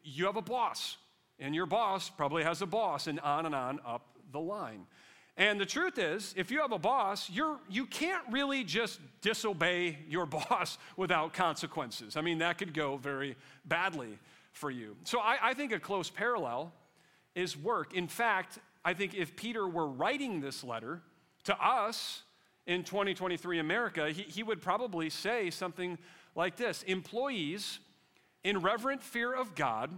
You 0.04 0.26
have 0.26 0.36
a 0.36 0.42
boss, 0.42 0.96
and 1.38 1.54
your 1.54 1.66
boss 1.66 2.10
probably 2.10 2.44
has 2.44 2.62
a 2.62 2.66
boss, 2.66 3.06
and 3.06 3.18
on 3.20 3.46
and 3.46 3.54
on 3.54 3.80
up 3.86 4.06
the 4.32 4.40
line. 4.40 4.86
And 5.38 5.58
the 5.58 5.66
truth 5.66 5.98
is, 5.98 6.34
if 6.36 6.50
you 6.50 6.60
have 6.60 6.72
a 6.72 6.78
boss, 6.78 7.30
you're, 7.30 7.58
you 7.70 7.86
can't 7.86 8.22
really 8.30 8.64
just 8.64 9.00
disobey 9.22 9.98
your 10.08 10.26
boss 10.50 10.76
without 10.96 11.32
consequences. 11.32 12.16
I 12.16 12.20
mean, 12.20 12.38
that 12.38 12.58
could 12.58 12.74
go 12.74 12.98
very 12.98 13.36
badly 13.64 14.18
for 14.52 14.70
you. 14.70 14.94
So 15.04 15.20
I, 15.20 15.38
I 15.42 15.54
think 15.54 15.72
a 15.72 15.80
close 15.80 16.10
parallel 16.10 16.72
is 17.34 17.56
work. 17.56 17.94
In 17.94 18.08
fact, 18.08 18.58
I 18.84 18.94
think 18.94 19.14
if 19.14 19.36
Peter 19.36 19.66
were 19.66 19.86
writing 19.86 20.40
this 20.40 20.64
letter 20.64 21.02
to 21.44 21.64
us, 21.64 22.22
in 22.66 22.84
2023 22.84 23.58
America, 23.58 24.10
he, 24.10 24.22
he 24.22 24.42
would 24.42 24.60
probably 24.60 25.10
say 25.10 25.50
something 25.50 25.98
like 26.34 26.56
this 26.56 26.82
Employees, 26.84 27.80
in 28.44 28.58
reverent 28.58 29.02
fear 29.02 29.32
of 29.32 29.54
God, 29.54 29.90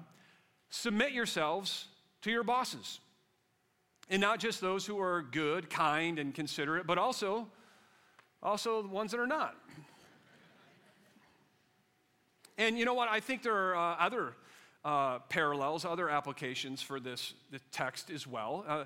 submit 0.70 1.12
yourselves 1.12 1.86
to 2.22 2.30
your 2.30 2.42
bosses. 2.42 3.00
And 4.10 4.20
not 4.20 4.38
just 4.38 4.60
those 4.60 4.84
who 4.84 5.00
are 5.00 5.22
good, 5.22 5.70
kind, 5.70 6.18
and 6.18 6.34
considerate, 6.34 6.86
but 6.86 6.98
also, 6.98 7.48
also 8.42 8.82
the 8.82 8.88
ones 8.88 9.12
that 9.12 9.20
are 9.20 9.26
not. 9.26 9.56
And 12.58 12.78
you 12.78 12.84
know 12.84 12.94
what? 12.94 13.08
I 13.08 13.20
think 13.20 13.42
there 13.42 13.54
are 13.54 13.74
uh, 13.74 13.96
other 13.98 14.34
uh, 14.84 15.18
parallels, 15.28 15.84
other 15.84 16.10
applications 16.10 16.82
for 16.82 17.00
this, 17.00 17.34
this 17.50 17.62
text 17.72 18.10
as 18.10 18.26
well. 18.26 18.64
Uh, 18.68 18.84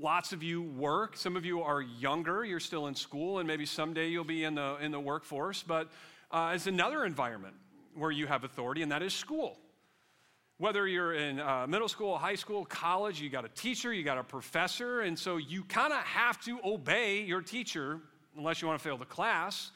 lots 0.00 0.32
of 0.32 0.42
you 0.42 0.62
work. 0.62 1.16
Some 1.16 1.36
of 1.36 1.44
you 1.44 1.62
are 1.62 1.80
younger. 1.80 2.44
You're 2.44 2.60
still 2.60 2.88
in 2.88 2.94
school, 2.94 3.38
and 3.38 3.46
maybe 3.46 3.64
someday 3.64 4.08
you'll 4.08 4.24
be 4.24 4.44
in 4.44 4.56
the, 4.56 4.76
in 4.80 4.90
the 4.90 5.00
workforce. 5.00 5.62
But 5.62 5.88
uh, 6.30 6.52
it's 6.54 6.66
another 6.66 7.04
environment 7.04 7.54
where 7.94 8.10
you 8.10 8.26
have 8.26 8.44
authority, 8.44 8.82
and 8.82 8.90
that 8.90 9.02
is 9.02 9.14
school. 9.14 9.58
Whether 10.58 10.88
you're 10.88 11.14
in 11.14 11.38
uh, 11.38 11.68
middle 11.68 11.88
school, 11.88 12.18
high 12.18 12.34
school, 12.34 12.64
college, 12.64 13.20
you 13.20 13.30
got 13.30 13.44
a 13.44 13.48
teacher, 13.50 13.92
you 13.92 14.02
got 14.02 14.18
a 14.18 14.24
professor, 14.24 15.02
and 15.02 15.16
so 15.16 15.36
you 15.36 15.62
kind 15.62 15.92
of 15.92 16.00
have 16.00 16.42
to 16.46 16.58
obey 16.64 17.22
your 17.22 17.42
teacher 17.42 18.00
unless 18.36 18.60
you 18.60 18.66
want 18.66 18.80
to 18.80 18.82
fail 18.82 18.96
the 18.96 19.04
class. 19.04 19.70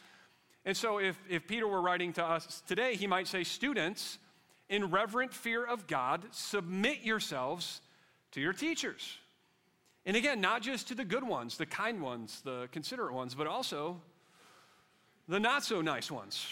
And 0.65 0.77
so 0.77 0.99
if, 0.99 1.17
if 1.29 1.47
Peter 1.47 1.69
were 1.69 1.81
writing 1.81 2.13
to 2.15 2.25
us 2.25 2.63
today, 2.67 2.97
he 2.97 3.07
might 3.07 3.29
say, 3.29 3.45
Students, 3.45 4.19
in 4.73 4.91
reverent 4.91 5.35
fear 5.35 5.63
of 5.63 5.87
God, 5.87 6.25
submit 6.31 7.03
yourselves 7.03 7.83
to 8.31 8.41
your 8.41 8.55
teachers. 8.55 9.19
And 10.07 10.17
again, 10.17 10.41
not 10.41 10.63
just 10.63 10.89
to 10.89 10.95
the 10.95 11.05
good 11.05 11.23
ones, 11.23 11.59
the 11.59 11.67
kind 11.67 12.01
ones, 12.01 12.41
the 12.43 12.71
considerate 12.73 13.13
ones, 13.13 13.35
but 13.35 13.47
also 13.47 14.01
the 15.29 15.39
not 15.39 15.63
so 15.63 15.83
nice 15.83 16.11
ones. 16.11 16.47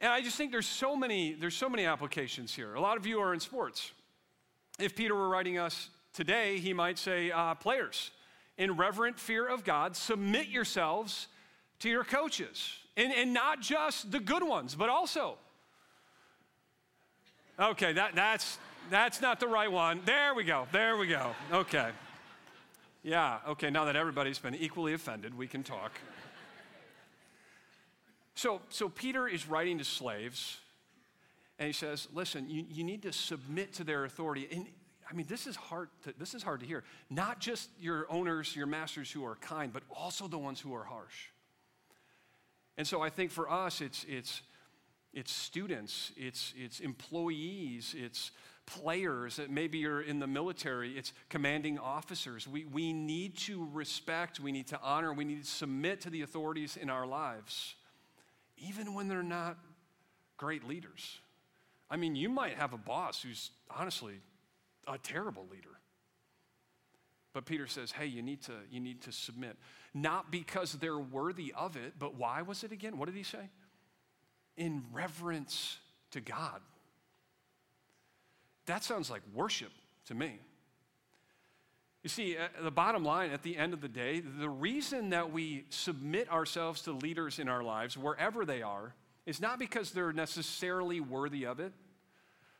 And 0.00 0.10
I 0.10 0.22
just 0.22 0.38
think 0.38 0.50
there's 0.50 0.66
so 0.66 0.96
many, 0.96 1.34
there's 1.34 1.54
so 1.54 1.68
many 1.68 1.84
applications 1.84 2.54
here. 2.54 2.74
A 2.74 2.80
lot 2.80 2.96
of 2.96 3.04
you 3.04 3.20
are 3.20 3.34
in 3.34 3.40
sports. 3.40 3.92
If 4.78 4.96
Peter 4.96 5.14
were 5.14 5.28
writing 5.28 5.58
us 5.58 5.90
today, 6.14 6.58
he 6.58 6.72
might 6.72 6.96
say, 6.96 7.30
uh, 7.30 7.54
players, 7.54 8.12
in 8.56 8.78
reverent 8.78 9.18
fear 9.18 9.46
of 9.46 9.62
God, 9.62 9.94
submit 9.94 10.48
yourselves 10.48 11.28
to 11.80 11.90
your 11.90 12.02
coaches. 12.02 12.78
And, 12.96 13.12
and 13.12 13.34
not 13.34 13.60
just 13.60 14.10
the 14.10 14.20
good 14.20 14.42
ones, 14.42 14.74
but 14.74 14.88
also. 14.88 15.36
Okay, 17.60 17.92
that, 17.92 18.14
that's, 18.14 18.58
that's 18.88 19.20
not 19.20 19.40
the 19.40 19.48
right 19.48 19.70
one. 19.70 20.00
There 20.04 20.32
we 20.32 20.44
go. 20.44 20.68
There 20.70 20.96
we 20.96 21.08
go. 21.08 21.32
Okay. 21.52 21.90
Yeah, 23.02 23.38
okay, 23.48 23.70
now 23.70 23.84
that 23.86 23.96
everybody's 23.96 24.38
been 24.38 24.54
equally 24.54 24.92
offended, 24.92 25.36
we 25.36 25.46
can 25.46 25.64
talk. 25.64 25.92
So, 28.34 28.60
so 28.68 28.88
Peter 28.88 29.26
is 29.26 29.48
writing 29.48 29.78
to 29.78 29.84
slaves, 29.84 30.58
and 31.58 31.66
he 31.66 31.72
says, 31.72 32.06
listen, 32.12 32.48
you, 32.48 32.64
you 32.70 32.84
need 32.84 33.02
to 33.02 33.12
submit 33.12 33.72
to 33.74 33.84
their 33.84 34.04
authority. 34.04 34.46
And 34.52 34.66
I 35.10 35.14
mean, 35.14 35.26
this 35.28 35.48
is 35.48 35.56
hard 35.56 35.88
to, 36.04 36.14
this 36.16 36.34
is 36.34 36.44
hard 36.44 36.60
to 36.60 36.66
hear. 36.66 36.84
Not 37.10 37.40
just 37.40 37.70
your 37.80 38.06
owners, 38.08 38.54
your 38.54 38.66
masters 38.66 39.10
who 39.10 39.24
are 39.24 39.36
kind, 39.36 39.72
but 39.72 39.82
also 39.90 40.28
the 40.28 40.38
ones 40.38 40.60
who 40.60 40.74
are 40.74 40.84
harsh. 40.84 41.30
And 42.76 42.86
so 42.86 43.00
I 43.00 43.10
think 43.10 43.32
for 43.32 43.50
us, 43.50 43.80
it's, 43.80 44.06
it's, 44.08 44.42
it's 45.12 45.32
students, 45.32 46.12
it's, 46.16 46.52
it's 46.56 46.80
employees, 46.80 47.94
it's 47.96 48.30
players, 48.66 49.40
maybe 49.48 49.78
you're 49.78 50.02
in 50.02 50.18
the 50.18 50.26
military, 50.26 50.98
it's 50.98 51.12
commanding 51.30 51.78
officers. 51.78 52.46
We, 52.46 52.66
we 52.66 52.92
need 52.92 53.36
to 53.38 53.68
respect, 53.72 54.40
we 54.40 54.52
need 54.52 54.66
to 54.68 54.80
honor, 54.82 55.12
we 55.12 55.24
need 55.24 55.42
to 55.42 55.50
submit 55.50 56.02
to 56.02 56.10
the 56.10 56.22
authorities 56.22 56.76
in 56.76 56.90
our 56.90 57.06
lives 57.06 57.74
even 58.60 58.94
when 58.94 59.08
they're 59.08 59.22
not 59.22 59.56
great 60.36 60.64
leaders. 60.64 61.18
I 61.90 61.96
mean, 61.96 62.16
you 62.16 62.28
might 62.28 62.54
have 62.54 62.72
a 62.72 62.78
boss 62.78 63.22
who's 63.22 63.50
honestly 63.70 64.14
a 64.86 64.98
terrible 64.98 65.46
leader. 65.50 65.68
But 67.32 67.46
Peter 67.46 67.66
says, 67.66 67.92
hey, 67.92 68.06
you 68.06 68.22
need 68.22 68.42
to, 68.42 68.52
you 68.70 68.80
need 68.80 69.02
to 69.02 69.12
submit. 69.12 69.56
Not 69.94 70.30
because 70.30 70.72
they're 70.74 70.98
worthy 70.98 71.52
of 71.56 71.76
it, 71.76 71.94
but 71.98 72.14
why 72.14 72.42
was 72.42 72.64
it 72.64 72.72
again? 72.72 72.98
What 72.98 73.06
did 73.06 73.14
he 73.14 73.22
say? 73.22 73.50
In 74.58 74.84
reverence 74.92 75.78
to 76.10 76.20
God. 76.20 76.60
That 78.66 78.84
sounds 78.84 79.10
like 79.10 79.22
worship 79.34 79.72
to 80.08 80.14
me. 80.14 80.38
You 82.02 82.10
see, 82.10 82.36
uh, 82.36 82.48
the 82.62 82.70
bottom 82.70 83.04
line 83.04 83.30
at 83.30 83.42
the 83.42 83.56
end 83.56 83.72
of 83.72 83.80
the 83.80 83.88
day, 83.88 84.20
the 84.20 84.48
reason 84.48 85.10
that 85.10 85.32
we 85.32 85.64
submit 85.70 86.30
ourselves 86.30 86.82
to 86.82 86.92
leaders 86.92 87.38
in 87.38 87.48
our 87.48 87.62
lives, 87.62 87.96
wherever 87.96 88.44
they 88.44 88.60
are, 88.62 88.94
is 89.26 89.40
not 89.40 89.58
because 89.58 89.92
they're 89.92 90.12
necessarily 90.12 91.00
worthy 91.00 91.44
of 91.44 91.60
it, 91.60 91.72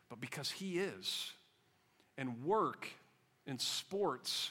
but 0.08 0.20
because 0.20 0.50
He 0.50 0.78
is. 0.78 1.32
And 2.16 2.44
work 2.44 2.88
and 3.46 3.60
sports 3.60 4.50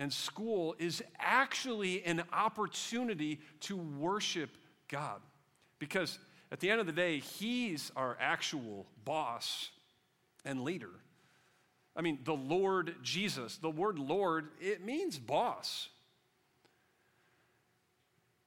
and 0.00 0.10
school 0.10 0.74
is 0.78 1.02
actually 1.18 2.02
an 2.04 2.22
opportunity 2.32 3.38
to 3.60 3.76
worship 3.76 4.50
God. 4.88 5.20
Because 5.78 6.18
at 6.52 6.60
the 6.60 6.70
end 6.70 6.80
of 6.80 6.86
the 6.86 6.92
day, 6.92 7.18
He's 7.18 7.92
our 7.96 8.16
actual 8.20 8.86
boss 9.04 9.70
and 10.44 10.62
leader. 10.62 10.90
I 11.96 12.02
mean, 12.02 12.18
the 12.24 12.34
Lord 12.34 12.94
Jesus, 13.02 13.56
the 13.56 13.70
word 13.70 13.98
Lord, 13.98 14.48
it 14.60 14.84
means 14.84 15.18
boss. 15.18 15.88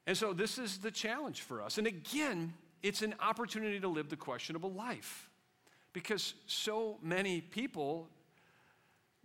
And 0.06 0.16
so 0.16 0.32
this 0.32 0.58
is 0.58 0.78
the 0.78 0.90
challenge 0.90 1.42
for 1.42 1.62
us. 1.62 1.78
And 1.78 1.86
again, 1.86 2.52
it's 2.82 3.02
an 3.02 3.14
opportunity 3.20 3.80
to 3.80 3.88
live 3.88 4.10
the 4.10 4.16
questionable 4.16 4.72
life 4.72 5.30
because 5.92 6.34
so 6.46 6.98
many 7.02 7.40
people 7.40 8.08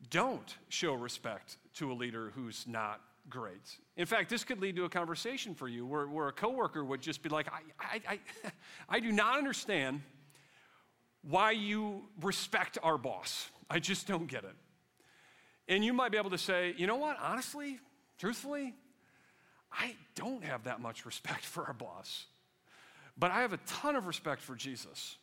don't 0.09 0.55
show 0.69 0.93
respect 0.93 1.57
to 1.75 1.91
a 1.91 1.93
leader 1.93 2.31
who's 2.35 2.65
not 2.67 3.01
great. 3.29 3.77
In 3.97 4.05
fact, 4.05 4.29
this 4.29 4.43
could 4.43 4.59
lead 4.59 4.75
to 4.75 4.85
a 4.85 4.89
conversation 4.89 5.55
for 5.55 5.67
you 5.67 5.85
where, 5.85 6.07
where 6.07 6.27
a 6.27 6.33
coworker 6.33 6.83
would 6.83 7.01
just 7.01 7.21
be 7.21 7.29
like, 7.29 7.47
I, 7.47 7.61
I, 7.79 8.01
I, 8.13 8.19
I 8.97 8.99
do 8.99 9.11
not 9.11 9.37
understand 9.37 10.01
why 11.21 11.51
you 11.51 12.03
respect 12.21 12.77
our 12.81 12.97
boss. 12.97 13.49
I 13.69 13.79
just 13.79 14.07
don't 14.07 14.27
get 14.27 14.43
it. 14.43 14.55
And 15.67 15.83
you 15.85 15.93
might 15.93 16.11
be 16.11 16.17
able 16.17 16.31
to 16.31 16.37
say, 16.37 16.73
you 16.77 16.87
know 16.87 16.95
what, 16.95 17.17
honestly, 17.21 17.79
truthfully, 18.17 18.73
I 19.71 19.95
don't 20.15 20.43
have 20.43 20.63
that 20.63 20.81
much 20.81 21.05
respect 21.05 21.45
for 21.45 21.65
our 21.65 21.73
boss, 21.73 22.25
but 23.17 23.31
I 23.31 23.41
have 23.41 23.53
a 23.53 23.59
ton 23.67 23.95
of 23.95 24.07
respect 24.07 24.41
for 24.41 24.55
Jesus. 24.55 25.17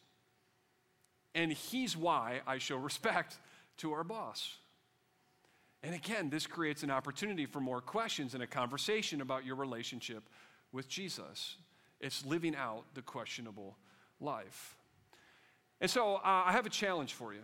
And 1.34 1.52
he's 1.52 1.96
why 1.96 2.40
I 2.46 2.58
show 2.58 2.76
respect 2.76 3.36
to 3.78 3.92
our 3.92 4.04
boss. 4.04 4.56
And 5.86 5.94
again, 5.94 6.30
this 6.30 6.48
creates 6.48 6.82
an 6.82 6.90
opportunity 6.90 7.46
for 7.46 7.60
more 7.60 7.80
questions 7.80 8.34
and 8.34 8.42
a 8.42 8.46
conversation 8.46 9.20
about 9.20 9.46
your 9.46 9.54
relationship 9.54 10.24
with 10.72 10.88
Jesus. 10.88 11.58
It's 12.00 12.26
living 12.26 12.56
out 12.56 12.82
the 12.94 13.02
questionable 13.02 13.76
life. 14.20 14.74
And 15.80 15.88
so 15.88 16.16
uh, 16.16 16.20
I 16.24 16.50
have 16.50 16.66
a 16.66 16.70
challenge 16.70 17.12
for 17.12 17.34
you. 17.34 17.42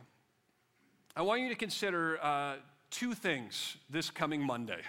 I 1.15 1.23
want 1.23 1.43
you 1.43 1.51
to 1.51 1.55
consider 1.55 2.19
uh, 2.21 2.55
two 2.91 3.15
things 3.15 3.77
this 3.89 4.11
coming 4.11 4.45
Monday. 4.45 4.81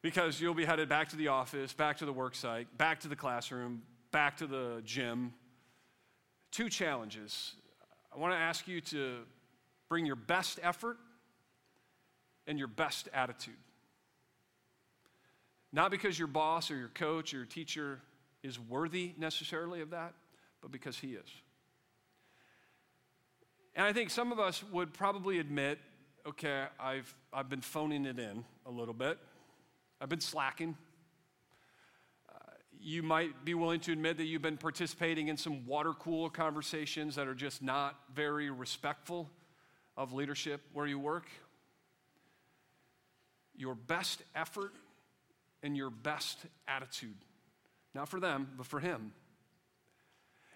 Because 0.00 0.40
you'll 0.40 0.54
be 0.54 0.64
headed 0.64 0.88
back 0.88 1.08
to 1.08 1.16
the 1.16 1.26
office, 1.26 1.72
back 1.72 1.96
to 1.96 2.04
the 2.04 2.12
work 2.12 2.36
site, 2.36 2.68
back 2.78 3.00
to 3.00 3.08
the 3.08 3.16
classroom, 3.16 3.82
back 4.12 4.36
to 4.36 4.46
the 4.46 4.80
gym. 4.84 5.32
Two 6.52 6.68
challenges. 6.68 7.54
I 8.14 8.18
want 8.20 8.32
to 8.32 8.38
ask 8.38 8.68
you 8.68 8.80
to 8.82 9.22
bring 9.88 10.06
your 10.06 10.14
best 10.14 10.60
effort 10.62 10.98
and 12.48 12.58
your 12.58 12.66
best 12.66 13.08
attitude. 13.12 13.54
Not 15.72 15.90
because 15.90 16.18
your 16.18 16.28
boss 16.28 16.70
or 16.70 16.76
your 16.76 16.88
coach 16.88 17.34
or 17.34 17.36
your 17.36 17.46
teacher 17.46 18.00
is 18.42 18.58
worthy 18.58 19.12
necessarily 19.18 19.82
of 19.82 19.90
that, 19.90 20.14
but 20.62 20.72
because 20.72 20.98
he 20.98 21.08
is. 21.08 21.28
And 23.76 23.86
I 23.86 23.92
think 23.92 24.10
some 24.10 24.32
of 24.32 24.40
us 24.40 24.64
would 24.72 24.92
probably 24.92 25.38
admit, 25.38 25.78
okay, 26.26 26.64
I've, 26.80 27.14
I've 27.32 27.48
been 27.48 27.60
phoning 27.60 28.06
it 28.06 28.18
in 28.18 28.44
a 28.66 28.70
little 28.70 28.94
bit, 28.94 29.18
I've 30.00 30.08
been 30.08 30.20
slacking. 30.20 30.76
Uh, 32.28 32.38
you 32.80 33.02
might 33.02 33.44
be 33.44 33.54
willing 33.54 33.80
to 33.80 33.92
admit 33.92 34.16
that 34.16 34.24
you've 34.24 34.42
been 34.42 34.56
participating 34.56 35.28
in 35.28 35.36
some 35.36 35.66
water 35.66 35.92
cooler 35.92 36.30
conversations 36.30 37.16
that 37.16 37.28
are 37.28 37.34
just 37.34 37.62
not 37.62 37.96
very 38.14 38.48
respectful 38.48 39.28
of 39.96 40.12
leadership 40.12 40.62
where 40.72 40.86
you 40.86 40.98
work. 40.98 41.26
Your 43.58 43.74
best 43.74 44.22
effort 44.34 44.72
and 45.62 45.76
your 45.76 45.90
best 45.90 46.38
attitude. 46.66 47.16
Not 47.94 48.08
for 48.08 48.20
them, 48.20 48.48
but 48.56 48.66
for 48.66 48.80
him. 48.80 49.12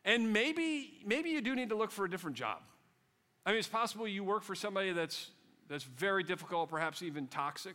And 0.04 0.32
maybe, 0.32 1.00
maybe 1.04 1.30
you 1.30 1.40
do 1.40 1.54
need 1.54 1.68
to 1.68 1.76
look 1.76 1.90
for 1.90 2.04
a 2.04 2.10
different 2.10 2.36
job. 2.36 2.58
I 3.44 3.50
mean, 3.50 3.58
it's 3.58 3.68
possible 3.68 4.06
you 4.06 4.24
work 4.24 4.42
for 4.42 4.54
somebody 4.54 4.92
that's, 4.92 5.28
that's 5.68 5.84
very 5.84 6.22
difficult, 6.22 6.70
perhaps 6.70 7.02
even 7.02 7.26
toxic. 7.26 7.74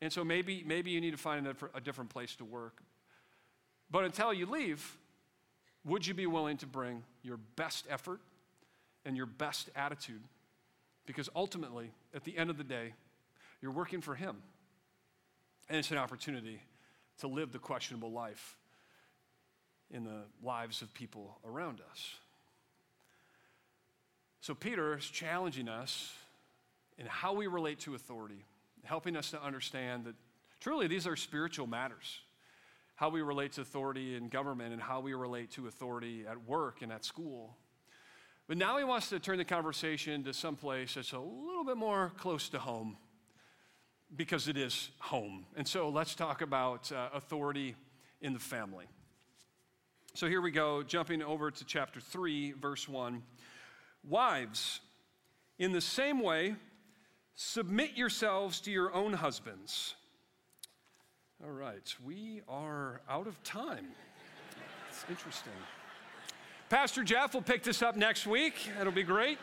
And 0.00 0.12
so 0.12 0.24
maybe, 0.24 0.64
maybe 0.66 0.90
you 0.90 1.00
need 1.00 1.12
to 1.12 1.16
find 1.16 1.46
a, 1.46 1.54
a 1.74 1.80
different 1.80 2.10
place 2.10 2.36
to 2.36 2.44
work. 2.44 2.82
But 3.90 4.04
until 4.04 4.32
you 4.32 4.46
leave, 4.46 4.96
would 5.84 6.06
you 6.06 6.14
be 6.14 6.26
willing 6.26 6.56
to 6.58 6.66
bring 6.66 7.02
your 7.22 7.36
best 7.56 7.86
effort 7.88 8.20
and 9.04 9.16
your 9.16 9.26
best 9.26 9.70
attitude? 9.76 10.22
Because 11.06 11.28
ultimately, 11.36 11.90
at 12.14 12.24
the 12.24 12.36
end 12.36 12.50
of 12.50 12.58
the 12.58 12.64
day, 12.64 12.94
you're 13.64 13.72
working 13.72 14.02
for 14.02 14.14
Him. 14.14 14.36
And 15.70 15.78
it's 15.78 15.90
an 15.90 15.96
opportunity 15.96 16.60
to 17.20 17.28
live 17.28 17.50
the 17.50 17.58
questionable 17.58 18.12
life 18.12 18.58
in 19.90 20.04
the 20.04 20.24
lives 20.42 20.82
of 20.82 20.92
people 20.92 21.38
around 21.46 21.80
us. 21.90 22.14
So, 24.42 24.54
Peter 24.54 24.98
is 24.98 25.06
challenging 25.06 25.70
us 25.70 26.12
in 26.98 27.06
how 27.06 27.32
we 27.32 27.46
relate 27.46 27.80
to 27.80 27.94
authority, 27.94 28.44
helping 28.82 29.16
us 29.16 29.30
to 29.30 29.42
understand 29.42 30.04
that 30.04 30.14
truly 30.60 30.86
these 30.86 31.06
are 31.06 31.16
spiritual 31.16 31.66
matters. 31.66 32.20
How 32.96 33.08
we 33.08 33.22
relate 33.22 33.52
to 33.52 33.62
authority 33.62 34.14
in 34.14 34.28
government 34.28 34.74
and 34.74 34.82
how 34.82 35.00
we 35.00 35.14
relate 35.14 35.52
to 35.52 35.68
authority 35.68 36.26
at 36.28 36.46
work 36.46 36.82
and 36.82 36.92
at 36.92 37.02
school. 37.02 37.56
But 38.46 38.58
now 38.58 38.76
he 38.76 38.84
wants 38.84 39.08
to 39.08 39.18
turn 39.18 39.38
the 39.38 39.44
conversation 39.44 40.22
to 40.24 40.34
someplace 40.34 40.94
that's 40.94 41.12
a 41.12 41.18
little 41.18 41.64
bit 41.64 41.78
more 41.78 42.12
close 42.18 42.50
to 42.50 42.58
home 42.58 42.98
because 44.16 44.48
it 44.48 44.56
is 44.56 44.90
home. 44.98 45.46
And 45.56 45.66
so 45.66 45.88
let's 45.88 46.14
talk 46.14 46.42
about 46.42 46.90
uh, 46.92 47.08
authority 47.12 47.74
in 48.20 48.32
the 48.32 48.38
family. 48.38 48.86
So 50.14 50.28
here 50.28 50.40
we 50.40 50.50
go, 50.50 50.82
jumping 50.82 51.22
over 51.22 51.50
to 51.50 51.64
chapter 51.64 52.00
3, 52.00 52.52
verse 52.52 52.88
1. 52.88 53.22
Wives, 54.08 54.80
in 55.58 55.72
the 55.72 55.80
same 55.80 56.20
way, 56.20 56.54
submit 57.34 57.96
yourselves 57.96 58.60
to 58.60 58.70
your 58.70 58.94
own 58.94 59.12
husbands. 59.12 59.94
All 61.44 61.50
right, 61.50 61.94
we 62.04 62.42
are 62.48 63.00
out 63.08 63.26
of 63.26 63.42
time. 63.42 63.88
It's 64.88 65.04
interesting. 65.10 65.52
Pastor 66.70 67.02
Jeff 67.02 67.34
will 67.34 67.42
pick 67.42 67.62
this 67.62 67.82
up 67.82 67.96
next 67.96 68.26
week. 68.26 68.54
It'll 68.80 68.92
be 68.92 69.02
great. 69.02 69.38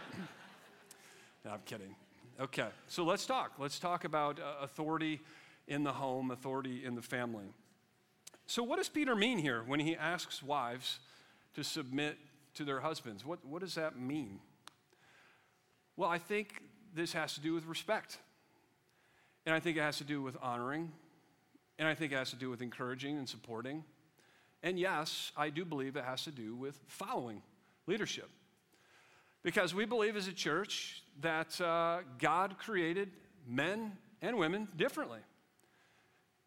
No, 1.43 1.52
I'm 1.52 1.62
kidding. 1.65 1.95
Okay, 2.41 2.69
so 2.88 3.04
let's 3.04 3.27
talk. 3.27 3.51
Let's 3.60 3.77
talk 3.77 4.04
about 4.04 4.39
uh, 4.39 4.63
authority 4.63 5.21
in 5.67 5.84
the 5.84 5.91
home, 5.91 6.32
authority 6.32 6.84
in 6.84 6.95
the 6.95 7.01
family. 7.04 7.45
So, 8.47 8.63
what 8.63 8.77
does 8.77 8.89
Peter 8.89 9.15
mean 9.15 9.38
here 9.38 9.62
when 9.67 9.80
he 9.80 9.95
asks 9.95 10.41
wives 10.41 10.97
to 11.54 11.63
submit 11.63 12.17
to 12.56 12.63
their 12.63 12.80
husbands? 12.80 13.23
What, 13.23 13.45
what 13.45 13.62
does 13.62 13.75
that 13.75 13.99
mean? 13.99 14.39
Well, 15.95 16.10
I 16.10 16.17
think 16.17 16.63
this 16.95 17.13
has 17.13 17.36
to 17.36 17.41
do 17.41 17.54
with 17.54 17.67
respect. 17.67 18.17
And 19.45 19.54
I 19.54 19.60
think 19.60 19.77
it 19.77 19.82
has 19.82 19.99
to 19.99 20.04
do 20.04 20.23
with 20.23 20.36
honoring. 20.41 20.91
And 21.77 21.88
I 21.88 21.93
think 21.93 22.12
it 22.12 22.15
has 22.15 22.32
to 22.32 22.36
do 22.36 22.49
with 22.49 22.63
encouraging 22.63 23.19
and 23.19 23.30
supporting. 23.30 23.84
And 24.63 24.80
yes, 24.80 25.32
I 25.38 25.51
do 25.51 25.63
believe 25.63 25.95
it 25.95 26.06
has 26.06 26.23
to 26.23 26.32
do 26.32 26.56
with 26.56 26.80
following 26.88 27.43
leadership. 27.86 28.30
Because 29.43 29.73
we 29.73 29.86
believe 29.86 30.15
as 30.15 30.27
a 30.27 30.34
church 30.34 31.04
that 31.21 31.60
uh, 31.60 31.99
God 32.19 32.58
created 32.60 33.12
men 33.47 33.93
and 34.21 34.38
women 34.38 34.67
differently. 34.75 35.19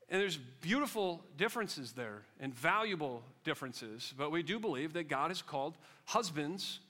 And 0.09 0.21
there's 0.21 0.37
beautiful 0.37 1.25
differences 1.37 1.93
there 1.93 2.23
and 2.39 2.55
valuable 2.55 3.23
differences, 3.43 4.13
but 4.17 4.31
we 4.31 4.43
do 4.43 4.59
believe 4.59 4.93
that 4.93 5.09
God 5.09 5.31
has 5.31 5.43
called 5.43 5.77
husbands 6.05 6.81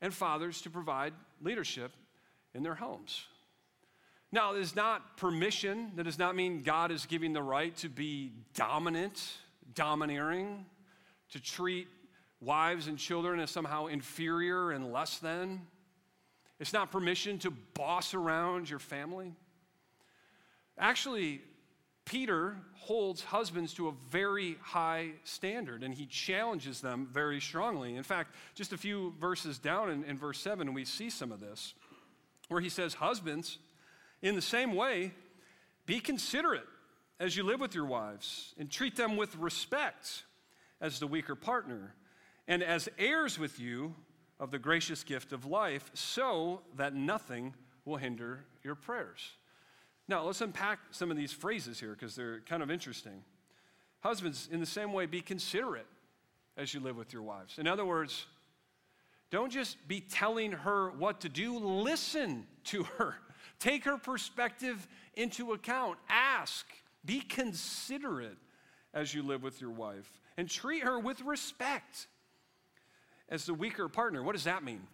and 0.00 0.14
fathers 0.14 0.62
to 0.62 0.70
provide 0.70 1.12
leadership 1.42 1.92
in 2.54 2.62
their 2.62 2.74
homes. 2.74 3.26
Now, 4.30 4.54
it 4.54 4.60
is 4.60 4.74
not 4.74 5.18
permission. 5.18 5.92
That 5.96 6.04
does 6.04 6.18
not 6.18 6.34
mean 6.34 6.62
God 6.62 6.90
is 6.90 7.04
giving 7.04 7.34
the 7.34 7.42
right 7.42 7.76
to 7.78 7.90
be 7.90 8.32
dominant, 8.54 9.22
domineering, 9.74 10.64
to 11.32 11.40
treat 11.40 11.88
wives 12.42 12.88
and 12.88 12.98
children 12.98 13.40
as 13.40 13.50
somehow 13.50 13.86
inferior 13.86 14.72
and 14.72 14.92
less 14.92 15.18
than. 15.18 15.62
It's 16.58 16.72
not 16.72 16.90
permission 16.90 17.38
to 17.40 17.50
boss 17.50 18.14
around 18.14 18.68
your 18.68 18.78
family. 18.78 19.32
Actually, 20.78 21.40
Peter 22.04 22.56
holds 22.74 23.22
husbands 23.22 23.74
to 23.74 23.88
a 23.88 23.92
very 24.10 24.56
high 24.60 25.10
standard 25.22 25.84
and 25.84 25.94
he 25.94 26.06
challenges 26.06 26.80
them 26.80 27.08
very 27.12 27.40
strongly. 27.40 27.94
In 27.94 28.02
fact, 28.02 28.34
just 28.54 28.72
a 28.72 28.78
few 28.78 29.14
verses 29.20 29.58
down 29.58 29.90
in, 29.90 30.04
in 30.04 30.18
verse 30.18 30.40
7, 30.40 30.74
we 30.74 30.84
see 30.84 31.10
some 31.10 31.30
of 31.30 31.40
this, 31.40 31.74
where 32.48 32.60
he 32.60 32.68
says, 32.68 32.94
Husbands, 32.94 33.58
in 34.20 34.34
the 34.34 34.42
same 34.42 34.74
way, 34.74 35.12
be 35.86 36.00
considerate 36.00 36.66
as 37.20 37.36
you 37.36 37.44
live 37.44 37.60
with 37.60 37.74
your 37.74 37.86
wives 37.86 38.54
and 38.58 38.70
treat 38.70 38.96
them 38.96 39.16
with 39.16 39.36
respect 39.36 40.24
as 40.80 40.98
the 40.98 41.06
weaker 41.06 41.36
partner 41.36 41.94
and 42.48 42.62
as 42.62 42.88
heirs 42.98 43.38
with 43.38 43.60
you 43.60 43.94
of 44.40 44.50
the 44.50 44.58
gracious 44.58 45.04
gift 45.04 45.32
of 45.32 45.46
life, 45.46 45.90
so 45.94 46.62
that 46.76 46.94
nothing 46.94 47.54
will 47.84 47.96
hinder 47.96 48.44
your 48.62 48.74
prayers. 48.74 49.32
Now, 50.08 50.24
let's 50.24 50.40
unpack 50.40 50.80
some 50.90 51.10
of 51.10 51.16
these 51.16 51.32
phrases 51.32 51.78
here 51.78 51.92
because 51.92 52.16
they're 52.16 52.40
kind 52.40 52.62
of 52.62 52.70
interesting. 52.70 53.22
Husbands, 54.00 54.48
in 54.50 54.60
the 54.60 54.66
same 54.66 54.92
way, 54.92 55.06
be 55.06 55.20
considerate 55.20 55.86
as 56.56 56.74
you 56.74 56.80
live 56.80 56.96
with 56.96 57.12
your 57.12 57.22
wives. 57.22 57.58
In 57.58 57.66
other 57.66 57.84
words, 57.84 58.26
don't 59.30 59.50
just 59.50 59.88
be 59.88 60.00
telling 60.00 60.52
her 60.52 60.90
what 60.90 61.20
to 61.20 61.28
do, 61.28 61.56
listen 61.58 62.46
to 62.64 62.82
her. 62.82 63.14
Take 63.58 63.84
her 63.84 63.96
perspective 63.96 64.86
into 65.14 65.52
account. 65.52 65.98
Ask. 66.08 66.66
Be 67.04 67.20
considerate 67.20 68.36
as 68.92 69.14
you 69.14 69.22
live 69.22 69.42
with 69.42 69.60
your 69.60 69.70
wife 69.70 70.20
and 70.36 70.50
treat 70.50 70.82
her 70.82 70.98
with 70.98 71.20
respect 71.22 72.08
as 73.28 73.46
the 73.46 73.54
weaker 73.54 73.88
partner. 73.88 74.22
What 74.22 74.32
does 74.32 74.44
that 74.44 74.64
mean? 74.64 74.86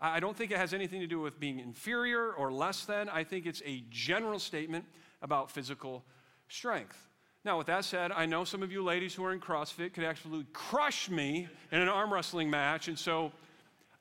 I 0.00 0.18
don't 0.18 0.36
think 0.36 0.50
it 0.50 0.58
has 0.58 0.74
anything 0.74 1.00
to 1.00 1.06
do 1.06 1.20
with 1.20 1.38
being 1.38 1.60
inferior 1.60 2.32
or 2.32 2.52
less 2.52 2.84
than. 2.84 3.08
I 3.08 3.22
think 3.22 3.46
it's 3.46 3.62
a 3.64 3.84
general 3.88 4.40
statement 4.40 4.84
about 5.22 5.50
physical 5.50 6.04
strength. 6.48 6.98
Now, 7.44 7.58
with 7.58 7.68
that 7.68 7.84
said, 7.84 8.10
I 8.10 8.26
know 8.26 8.44
some 8.44 8.62
of 8.62 8.72
you 8.72 8.82
ladies 8.82 9.14
who 9.14 9.24
are 9.24 9.32
in 9.32 9.40
CrossFit 9.40 9.94
could 9.94 10.04
actually 10.04 10.44
crush 10.52 11.08
me 11.08 11.48
in 11.70 11.80
an 11.80 11.88
arm 11.88 12.12
wrestling 12.12 12.50
match. 12.50 12.88
And 12.88 12.98
so, 12.98 13.32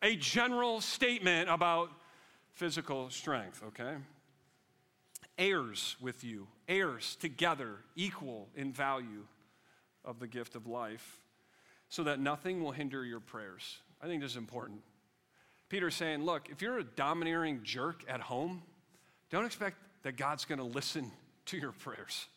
a 0.01 0.15
general 0.15 0.81
statement 0.81 1.49
about 1.49 1.89
physical 2.53 3.09
strength, 3.11 3.61
okay? 3.67 3.95
Heirs 5.37 5.95
with 6.01 6.23
you, 6.23 6.47
heirs 6.67 7.15
together, 7.19 7.77
equal 7.95 8.49
in 8.55 8.73
value 8.73 9.25
of 10.03 10.19
the 10.19 10.27
gift 10.27 10.55
of 10.55 10.65
life, 10.65 11.20
so 11.91 12.03
that 12.05 12.19
nothing 12.19 12.63
will 12.63 12.71
hinder 12.71 13.05
your 13.05 13.19
prayers. 13.19 13.77
I 14.01 14.07
think 14.07 14.21
this 14.21 14.31
is 14.31 14.37
important. 14.37 14.79
Peter's 15.67 15.93
saying, 15.93 16.23
look, 16.23 16.49
if 16.49 16.61
you're 16.61 16.79
a 16.79 16.83
domineering 16.83 17.59
jerk 17.63 18.03
at 18.07 18.21
home, 18.21 18.63
don't 19.29 19.45
expect 19.45 19.75
that 20.03 20.15
God's 20.17 20.45
going 20.45 20.59
to 20.59 20.65
listen 20.65 21.11
to 21.47 21.57
your 21.57 21.73
prayers. 21.73 22.27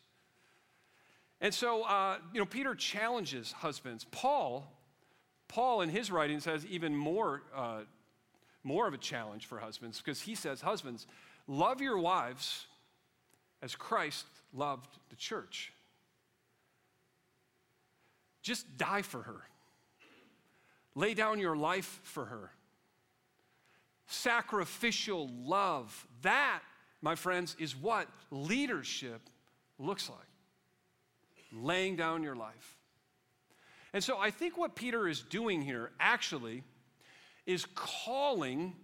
And 1.40 1.54
so, 1.54 1.84
uh, 1.84 2.16
you 2.32 2.40
know, 2.40 2.46
Peter 2.46 2.74
challenges 2.74 3.52
husbands. 3.52 4.04
Paul, 4.10 4.66
Paul 5.46 5.82
in 5.82 5.88
his 5.88 6.10
writings 6.10 6.44
has 6.46 6.66
even 6.66 6.96
more 6.96 7.42
uh, 7.54 7.82
more 8.64 8.88
of 8.88 8.94
a 8.94 8.98
challenge 8.98 9.46
for 9.46 9.58
husbands 9.58 9.98
because 9.98 10.22
he 10.22 10.34
says, 10.34 10.62
Husbands, 10.62 11.06
love 11.46 11.80
your 11.80 11.98
wives 11.98 12.66
as 13.62 13.76
Christ 13.76 14.26
loved 14.52 14.98
the 15.10 15.16
church. 15.16 15.73
Just 18.44 18.76
die 18.76 19.02
for 19.02 19.22
her. 19.22 19.40
Lay 20.94 21.14
down 21.14 21.40
your 21.40 21.56
life 21.56 21.98
for 22.04 22.26
her. 22.26 22.50
Sacrificial 24.06 25.30
love. 25.34 26.06
That, 26.22 26.60
my 27.00 27.14
friends, 27.14 27.56
is 27.58 27.74
what 27.74 28.06
leadership 28.30 29.22
looks 29.78 30.10
like. 30.10 30.18
Laying 31.52 31.96
down 31.96 32.22
your 32.22 32.36
life. 32.36 32.76
And 33.94 34.04
so 34.04 34.18
I 34.18 34.30
think 34.30 34.58
what 34.58 34.74
Peter 34.74 35.08
is 35.08 35.22
doing 35.22 35.62
here 35.62 35.90
actually 35.98 36.64
is 37.46 37.66
calling 37.74 38.74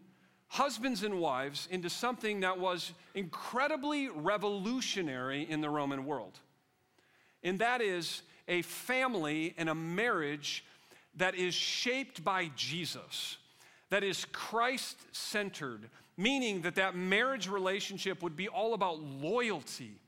husbands 0.48 1.02
and 1.02 1.20
wives 1.20 1.68
into 1.70 1.90
something 1.90 2.40
that 2.40 2.58
was 2.58 2.92
incredibly 3.14 4.08
revolutionary 4.08 5.42
in 5.50 5.60
the 5.60 5.68
Roman 5.68 6.06
world. 6.06 6.38
And 7.42 7.58
that 7.58 7.82
is 7.82 8.22
a 8.50 8.62
family 8.62 9.54
and 9.56 9.70
a 9.70 9.74
marriage 9.74 10.64
that 11.14 11.34
is 11.34 11.54
shaped 11.54 12.22
by 12.22 12.50
Jesus, 12.56 13.38
that 13.88 14.04
is 14.04 14.26
Christ 14.26 14.98
centered, 15.12 15.88
meaning 16.16 16.62
that 16.62 16.74
that 16.74 16.94
marriage 16.94 17.48
relationship 17.48 18.22
would 18.22 18.36
be 18.36 18.48
all 18.48 18.74
about 18.74 19.00
loyalty 19.00 20.00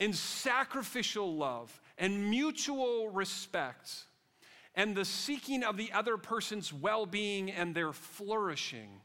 and 0.00 0.14
sacrificial 0.14 1.36
love 1.36 1.80
and 1.98 2.30
mutual 2.30 3.10
respect 3.10 4.04
and 4.76 4.94
the 4.94 5.04
seeking 5.04 5.64
of 5.64 5.76
the 5.76 5.90
other 5.92 6.16
person's 6.16 6.72
well 6.72 7.04
being 7.04 7.50
and 7.50 7.74
their 7.74 7.92
flourishing. 7.92 9.00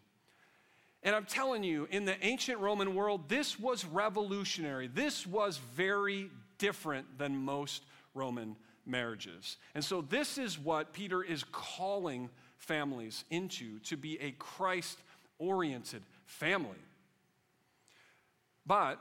And 1.02 1.16
I'm 1.16 1.26
telling 1.26 1.64
you, 1.64 1.88
in 1.90 2.06
the 2.06 2.24
ancient 2.24 2.60
Roman 2.60 2.94
world, 2.94 3.28
this 3.28 3.60
was 3.60 3.84
revolutionary. 3.84 4.88
This 4.88 5.26
was 5.26 5.58
very 5.58 6.30
different 6.60 7.18
than 7.18 7.36
most 7.36 7.84
Roman 8.14 8.56
marriages. 8.86 9.58
And 9.76 9.84
so, 9.84 10.02
this 10.02 10.38
is 10.38 10.60
what 10.60 10.94
Peter 10.94 11.24
is 11.24 11.44
calling 11.52 12.30
families 12.58 13.26
into 13.30 13.80
to 13.80 13.98
be 13.98 14.20
a 14.22 14.32
Christ 14.32 15.00
oriented 15.40 16.04
family. 16.26 16.78
But 18.66 19.00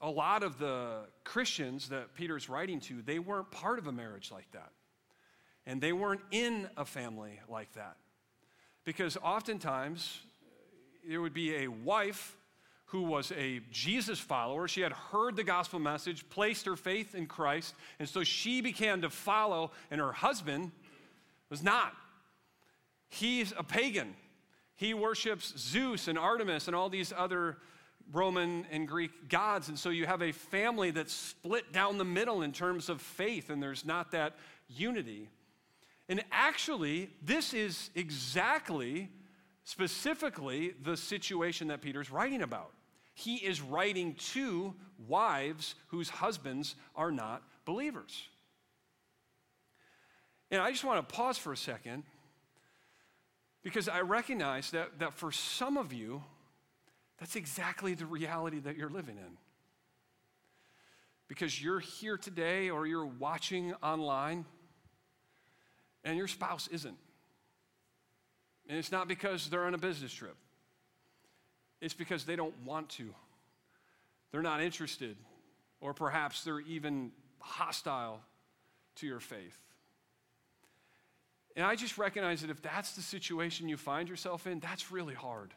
a 0.00 0.10
lot 0.10 0.42
of 0.42 0.58
the 0.58 1.06
Christians 1.24 1.88
that 1.88 2.14
Peter's 2.14 2.48
writing 2.48 2.80
to, 2.80 3.00
they 3.02 3.18
weren't 3.18 3.50
part 3.50 3.78
of 3.78 3.86
a 3.86 3.92
marriage 3.92 4.30
like 4.30 4.50
that. 4.52 4.70
And 5.64 5.80
they 5.80 5.92
weren't 5.92 6.20
in 6.30 6.68
a 6.76 6.84
family 6.84 7.40
like 7.48 7.72
that. 7.72 7.96
Because 8.84 9.16
oftentimes, 9.16 10.20
there 11.08 11.20
would 11.20 11.34
be 11.34 11.56
a 11.56 11.68
wife 11.68 12.35
who 12.86 13.02
was 13.02 13.32
a 13.32 13.60
Jesus 13.70 14.18
follower. 14.18 14.68
She 14.68 14.80
had 14.80 14.92
heard 14.92 15.36
the 15.36 15.44
gospel 15.44 15.78
message, 15.78 16.28
placed 16.28 16.66
her 16.66 16.76
faith 16.76 17.14
in 17.14 17.26
Christ, 17.26 17.74
and 17.98 18.08
so 18.08 18.22
she 18.24 18.60
began 18.60 19.02
to 19.02 19.10
follow, 19.10 19.72
and 19.90 20.00
her 20.00 20.12
husband 20.12 20.70
was 21.50 21.62
not. 21.62 21.94
He's 23.08 23.52
a 23.56 23.62
pagan. 23.62 24.14
He 24.76 24.94
worships 24.94 25.54
Zeus 25.56 26.06
and 26.06 26.18
Artemis 26.18 26.66
and 26.66 26.76
all 26.76 26.88
these 26.88 27.12
other 27.16 27.56
Roman 28.12 28.66
and 28.70 28.86
Greek 28.86 29.28
gods. 29.28 29.68
And 29.68 29.78
so 29.78 29.90
you 29.90 30.06
have 30.06 30.22
a 30.22 30.32
family 30.32 30.90
that's 30.90 31.12
split 31.12 31.72
down 31.72 31.98
the 31.98 32.04
middle 32.04 32.42
in 32.42 32.52
terms 32.52 32.88
of 32.88 33.00
faith, 33.00 33.50
and 33.50 33.62
there's 33.62 33.84
not 33.84 34.12
that 34.12 34.36
unity. 34.68 35.28
And 36.08 36.22
actually, 36.30 37.10
this 37.22 37.52
is 37.52 37.90
exactly, 37.94 39.08
specifically, 39.66 40.74
the 40.84 40.96
situation 40.96 41.68
that 41.68 41.82
Peter's 41.82 42.08
writing 42.08 42.40
about. 42.40 42.70
He 43.14 43.36
is 43.36 43.60
writing 43.60 44.14
to 44.32 44.74
wives 45.08 45.74
whose 45.88 46.08
husbands 46.08 46.76
are 46.94 47.10
not 47.10 47.42
believers. 47.64 48.28
And 50.52 50.62
I 50.62 50.70
just 50.70 50.84
want 50.84 51.06
to 51.06 51.14
pause 51.14 51.36
for 51.36 51.52
a 51.52 51.56
second 51.56 52.04
because 53.64 53.88
I 53.88 54.02
recognize 54.02 54.70
that, 54.70 55.00
that 55.00 55.14
for 55.14 55.32
some 55.32 55.76
of 55.76 55.92
you, 55.92 56.22
that's 57.18 57.34
exactly 57.34 57.94
the 57.94 58.06
reality 58.06 58.60
that 58.60 58.76
you're 58.76 58.88
living 58.88 59.16
in. 59.16 59.36
Because 61.26 61.60
you're 61.60 61.80
here 61.80 62.16
today 62.16 62.70
or 62.70 62.86
you're 62.86 63.04
watching 63.04 63.74
online 63.82 64.44
and 66.04 66.16
your 66.16 66.28
spouse 66.28 66.68
isn't. 66.68 66.98
And 68.68 68.78
it's 68.78 68.90
not 68.90 69.08
because 69.08 69.48
they're 69.48 69.64
on 69.64 69.74
a 69.74 69.78
business 69.78 70.12
trip, 70.12 70.36
it's 71.80 71.94
because 71.94 72.24
they 72.24 72.36
don't 72.36 72.54
want 72.64 72.88
to. 72.90 73.14
They're 74.32 74.42
not 74.42 74.60
interested, 74.60 75.16
or 75.80 75.94
perhaps 75.94 76.42
they're 76.42 76.60
even 76.60 77.12
hostile 77.38 78.20
to 78.96 79.06
your 79.06 79.20
faith. 79.20 79.56
And 81.54 81.64
I 81.64 81.74
just 81.74 81.96
recognize 81.96 82.42
that 82.42 82.50
if 82.50 82.60
that's 82.60 82.94
the 82.96 83.02
situation 83.02 83.68
you 83.68 83.78
find 83.78 84.08
yourself 84.08 84.46
in, 84.46 84.60
that's 84.60 84.92
really 84.92 85.14
hard. 85.14 85.54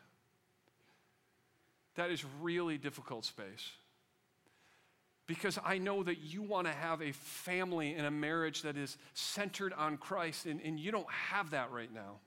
That 1.96 2.10
is 2.10 2.24
really 2.42 2.78
difficult 2.78 3.26
space. 3.26 3.72
Because 5.28 5.60
I 5.64 5.78
know 5.78 6.02
that 6.04 6.20
you 6.20 6.42
want 6.42 6.68
to 6.68 6.74
have 6.74 7.02
a 7.02 7.12
family 7.12 7.94
and 7.94 8.08
a 8.08 8.12
marriage 8.12 8.62
that 8.62 8.78
is 8.78 8.98
centered 9.14 9.74
on 9.74 9.98
Christ, 9.98 10.46
and, 10.46 10.62
and 10.62 10.80
you 10.80 10.92
don't 10.92 11.10
have 11.12 11.52
that 11.52 11.72
right 11.72 11.94
now. 11.94 12.20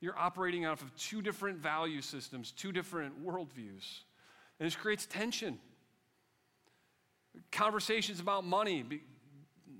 You're 0.00 0.18
operating 0.18 0.66
off 0.66 0.82
of 0.82 0.94
two 0.96 1.20
different 1.20 1.58
value 1.58 2.00
systems, 2.00 2.52
two 2.52 2.72
different 2.72 3.24
worldviews. 3.24 4.00
And 4.58 4.66
this 4.66 4.76
creates 4.76 5.06
tension. 5.06 5.58
Conversations 7.52 8.20
about 8.20 8.44
money 8.44 8.84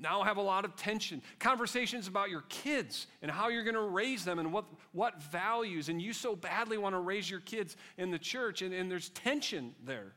now 0.01 0.23
have 0.23 0.39
a 0.39 0.43
lot 0.43 0.65
of 0.65 0.77
tension. 0.77 1.23
Conversations 1.39 2.09
about 2.09 2.31
your 2.31 2.43
kids 2.49 3.07
and 3.23 3.31
how 3.31 3.49
you're 3.49 3.65
going 3.65 3.75
to 3.75 3.81
raise 3.81 4.25
them 4.25 4.39
and 4.39 4.53
what, 4.53 4.65
what 4.93 5.23
values. 5.23 5.89
And 5.89 6.01
you 6.01 6.13
so 6.13 6.35
badly 6.35 6.79
want 6.79 6.95
to 6.95 7.01
raise 7.01 7.29
your 7.29 7.41
kids 7.41 7.77
in 7.99 8.11
the 8.11 8.19
church, 8.19 8.63
and, 8.63 8.73
and 8.73 8.91
there's 8.91 9.11
tension 9.11 9.75
there. 9.85 10.13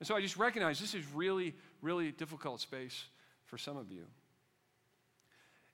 And 0.00 0.06
so 0.06 0.14
I 0.14 0.20
just 0.20 0.36
recognize 0.36 0.78
this 0.78 0.94
is 0.94 1.04
really, 1.12 1.54
really 1.82 2.12
difficult 2.12 2.60
space 2.60 3.06
for 3.46 3.58
some 3.58 3.76
of 3.76 3.90
you. 3.90 4.04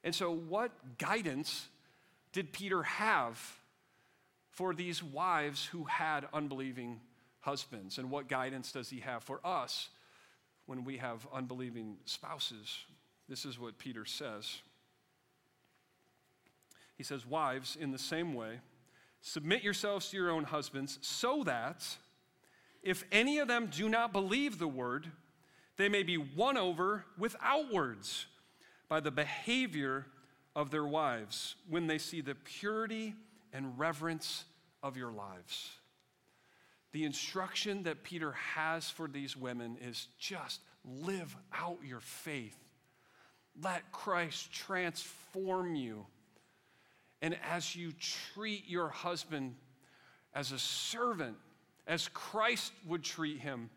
And 0.02 0.14
so, 0.14 0.30
what 0.30 0.70
guidance 0.98 1.68
did 2.34 2.52
Peter 2.52 2.82
have 2.82 3.40
for 4.50 4.74
these 4.74 5.02
wives 5.02 5.64
who 5.64 5.84
had 5.84 6.26
unbelieving 6.34 7.00
husbands? 7.40 7.96
And 7.96 8.10
what 8.10 8.28
guidance 8.28 8.72
does 8.72 8.90
he 8.90 9.00
have 9.00 9.22
for 9.22 9.40
us 9.44 9.88
when 10.66 10.84
we 10.84 10.96
have 10.96 11.26
unbelieving 11.32 11.96
spouses? 12.04 12.76
This 13.28 13.44
is 13.44 13.58
what 13.58 13.78
Peter 13.78 14.04
says. 14.04 14.58
He 16.96 17.04
says, 17.04 17.24
Wives, 17.24 17.76
in 17.80 17.92
the 17.92 17.98
same 17.98 18.34
way, 18.34 18.58
submit 19.22 19.62
yourselves 19.62 20.10
to 20.10 20.16
your 20.16 20.30
own 20.30 20.44
husbands, 20.44 20.98
so 21.02 21.44
that 21.44 21.86
if 22.82 23.04
any 23.12 23.38
of 23.38 23.46
them 23.46 23.68
do 23.68 23.88
not 23.88 24.12
believe 24.12 24.58
the 24.58 24.68
word, 24.68 25.06
they 25.76 25.88
may 25.88 26.02
be 26.02 26.18
won 26.18 26.56
over 26.56 27.04
without 27.16 27.72
words 27.72 28.26
by 28.88 28.98
the 28.98 29.12
behavior 29.12 30.06
of 30.56 30.70
their 30.70 30.86
wives 30.86 31.56
when 31.68 31.86
they 31.86 31.98
see 31.98 32.20
the 32.20 32.34
purity 32.34 33.14
and 33.52 33.78
reverence 33.78 34.44
of 34.82 34.96
your 34.96 35.12
lives. 35.12 35.70
The 36.92 37.04
instruction 37.04 37.82
that 37.84 38.04
Peter 38.04 38.32
has 38.32 38.88
for 38.88 39.08
these 39.08 39.36
women 39.36 39.76
is 39.80 40.06
just 40.18 40.60
live 40.84 41.34
out 41.52 41.78
your 41.84 42.00
faith 42.00 42.56
let 43.62 43.90
Christ 43.92 44.52
transform 44.52 45.74
you. 45.74 46.06
And 47.22 47.36
as 47.48 47.74
you 47.74 47.92
treat 48.32 48.68
your 48.68 48.88
husband 48.88 49.54
as 50.34 50.52
a 50.52 50.58
servant, 50.58 51.36
as 51.86 52.08
Christ 52.08 52.72
would 52.86 53.02
treat 53.02 53.38
him, 53.38 53.70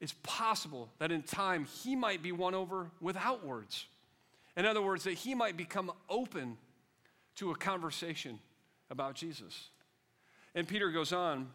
it's 0.00 0.14
possible 0.22 0.90
that 0.98 1.12
in 1.12 1.22
time 1.22 1.66
he 1.82 1.94
might 1.94 2.22
be 2.22 2.32
won 2.32 2.54
over 2.54 2.90
without 3.00 3.46
words. 3.46 3.86
In 4.56 4.66
other 4.66 4.82
words, 4.82 5.04
that 5.04 5.14
he 5.14 5.34
might 5.34 5.56
become 5.56 5.90
open 6.08 6.56
to 7.36 7.50
a 7.50 7.56
conversation 7.56 8.38
about 8.90 9.14
Jesus. 9.14 9.70
And 10.54 10.68
Peter 10.68 10.90
goes 10.90 11.12
on, 11.12 11.48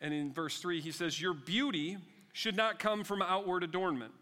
and 0.00 0.14
in 0.14 0.32
verse 0.32 0.58
3, 0.60 0.80
he 0.80 0.92
says, 0.92 1.20
Your 1.20 1.34
beauty 1.34 1.98
should 2.32 2.56
not 2.56 2.78
come 2.78 3.02
from 3.02 3.20
outward 3.20 3.64
adornment 3.64 4.12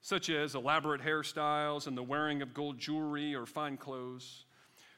such 0.00 0.30
as 0.30 0.54
elaborate 0.54 1.02
hairstyles 1.02 1.86
and 1.86 1.96
the 1.96 2.02
wearing 2.02 2.42
of 2.42 2.54
gold 2.54 2.78
jewelry 2.78 3.34
or 3.34 3.46
fine 3.46 3.76
clothes. 3.76 4.44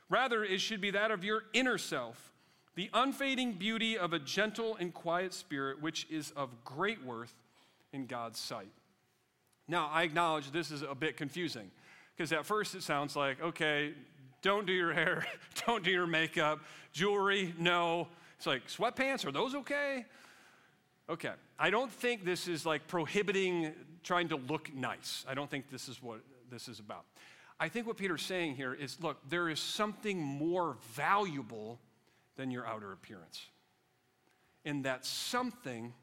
Rather, 0.08 0.44
it 0.44 0.60
should 0.60 0.80
be 0.80 0.90
that 0.90 1.10
of 1.10 1.24
your 1.24 1.44
inner 1.52 1.78
self, 1.78 2.32
the 2.74 2.90
unfading 2.92 3.52
beauty 3.52 3.96
of 3.96 4.12
a 4.12 4.18
gentle 4.18 4.76
and 4.76 4.92
quiet 4.92 5.32
spirit, 5.32 5.80
which 5.80 6.06
is 6.10 6.32
of 6.32 6.64
great 6.64 7.04
worth 7.04 7.34
in 7.92 8.06
God's 8.06 8.38
sight. 8.38 8.72
Now, 9.68 9.88
I 9.92 10.02
acknowledge 10.02 10.50
this 10.50 10.70
is 10.70 10.82
a 10.82 10.94
bit 10.94 11.16
confusing 11.16 11.70
because 12.20 12.32
at 12.32 12.44
first 12.44 12.74
it 12.74 12.82
sounds 12.82 13.16
like, 13.16 13.40
okay, 13.40 13.94
don't 14.42 14.66
do 14.66 14.74
your 14.74 14.92
hair, 15.00 15.26
don't 15.66 15.82
do 15.82 15.90
your 15.90 16.06
makeup, 16.06 16.60
jewelry, 16.92 17.54
no. 17.58 18.08
It's 18.36 18.46
like, 18.46 18.66
sweatpants, 18.66 19.24
are 19.24 19.32
those 19.32 19.54
okay? 19.54 20.04
Okay, 21.08 21.32
I 21.58 21.70
don't 21.70 21.90
think 21.90 22.26
this 22.26 22.46
is 22.46 22.66
like 22.66 22.86
prohibiting 22.88 23.72
trying 24.02 24.28
to 24.28 24.36
look 24.36 24.70
nice. 24.74 25.24
I 25.26 25.32
don't 25.32 25.48
think 25.48 25.70
this 25.70 25.88
is 25.88 26.02
what 26.02 26.20
this 26.50 26.68
is 26.68 26.78
about. 26.78 27.06
I 27.58 27.70
think 27.70 27.86
what 27.86 27.96
Peter's 27.96 28.20
saying 28.20 28.54
here 28.54 28.74
is 28.74 29.00
look, 29.00 29.16
there 29.30 29.48
is 29.48 29.58
something 29.58 30.20
more 30.22 30.76
valuable 30.92 31.78
than 32.36 32.50
your 32.50 32.66
outer 32.66 32.92
appearance. 32.92 33.46
And 34.66 34.84
that 34.84 35.06
something 35.06 35.94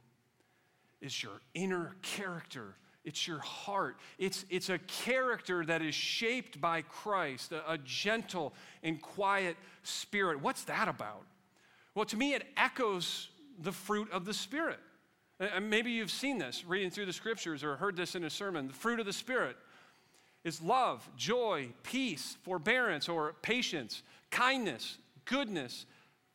is 0.99 1.21
your 1.21 1.41
inner 1.53 1.95
character. 2.01 2.73
It's 3.07 3.25
your 3.25 3.39
heart. 3.39 3.95
It's, 4.19 4.43
it's 4.49 4.67
a 4.67 4.79
character 4.79 5.63
that 5.63 5.81
is 5.81 5.95
shaped 5.95 6.59
by 6.59 6.81
Christ, 6.81 7.53
a, 7.53 7.71
a 7.71 7.77
gentle 7.77 8.53
and 8.83 9.01
quiet 9.01 9.55
spirit. 9.83 10.41
What's 10.41 10.65
that 10.65 10.89
about? 10.89 11.23
Well, 11.95 12.03
to 12.03 12.17
me, 12.17 12.33
it 12.33 12.43
echoes 12.57 13.29
the 13.59 13.71
fruit 13.71 14.11
of 14.11 14.25
the 14.25 14.33
Spirit. 14.33 14.79
And 15.39 15.69
maybe 15.69 15.89
you've 15.89 16.11
seen 16.11 16.37
this 16.37 16.65
reading 16.65 16.91
through 16.91 17.05
the 17.05 17.13
scriptures 17.13 17.63
or 17.63 17.77
heard 17.77 17.95
this 17.95 18.13
in 18.13 18.25
a 18.25 18.29
sermon. 18.29 18.67
The 18.67 18.73
fruit 18.73 18.99
of 18.99 19.05
the 19.05 19.13
Spirit 19.13 19.55
is 20.43 20.61
love, 20.61 21.09
joy, 21.15 21.69
peace, 21.83 22.35
forbearance 22.43 23.07
or 23.07 23.35
patience, 23.41 24.03
kindness, 24.31 24.97
goodness, 25.23 25.85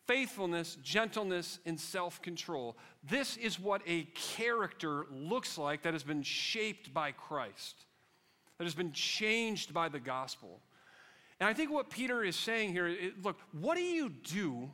faithfulness, 0.06 0.76
gentleness, 0.82 1.58
and 1.66 1.78
self 1.78 2.20
control. 2.22 2.76
This 3.02 3.36
is 3.36 3.58
what 3.58 3.82
a 3.86 4.04
character 4.14 5.06
looks 5.10 5.58
like 5.58 5.82
that 5.82 5.92
has 5.92 6.02
been 6.02 6.22
shaped 6.22 6.92
by 6.92 7.12
Christ, 7.12 7.86
that 8.58 8.64
has 8.64 8.74
been 8.74 8.92
changed 8.92 9.72
by 9.72 9.88
the 9.88 10.00
gospel. 10.00 10.60
And 11.40 11.48
I 11.48 11.54
think 11.54 11.70
what 11.70 11.90
Peter 11.90 12.22
is 12.22 12.36
saying 12.36 12.72
here 12.72 12.86
is, 12.86 13.12
look, 13.22 13.38
what 13.52 13.76
do 13.76 13.82
you 13.82 14.10
do 14.10 14.70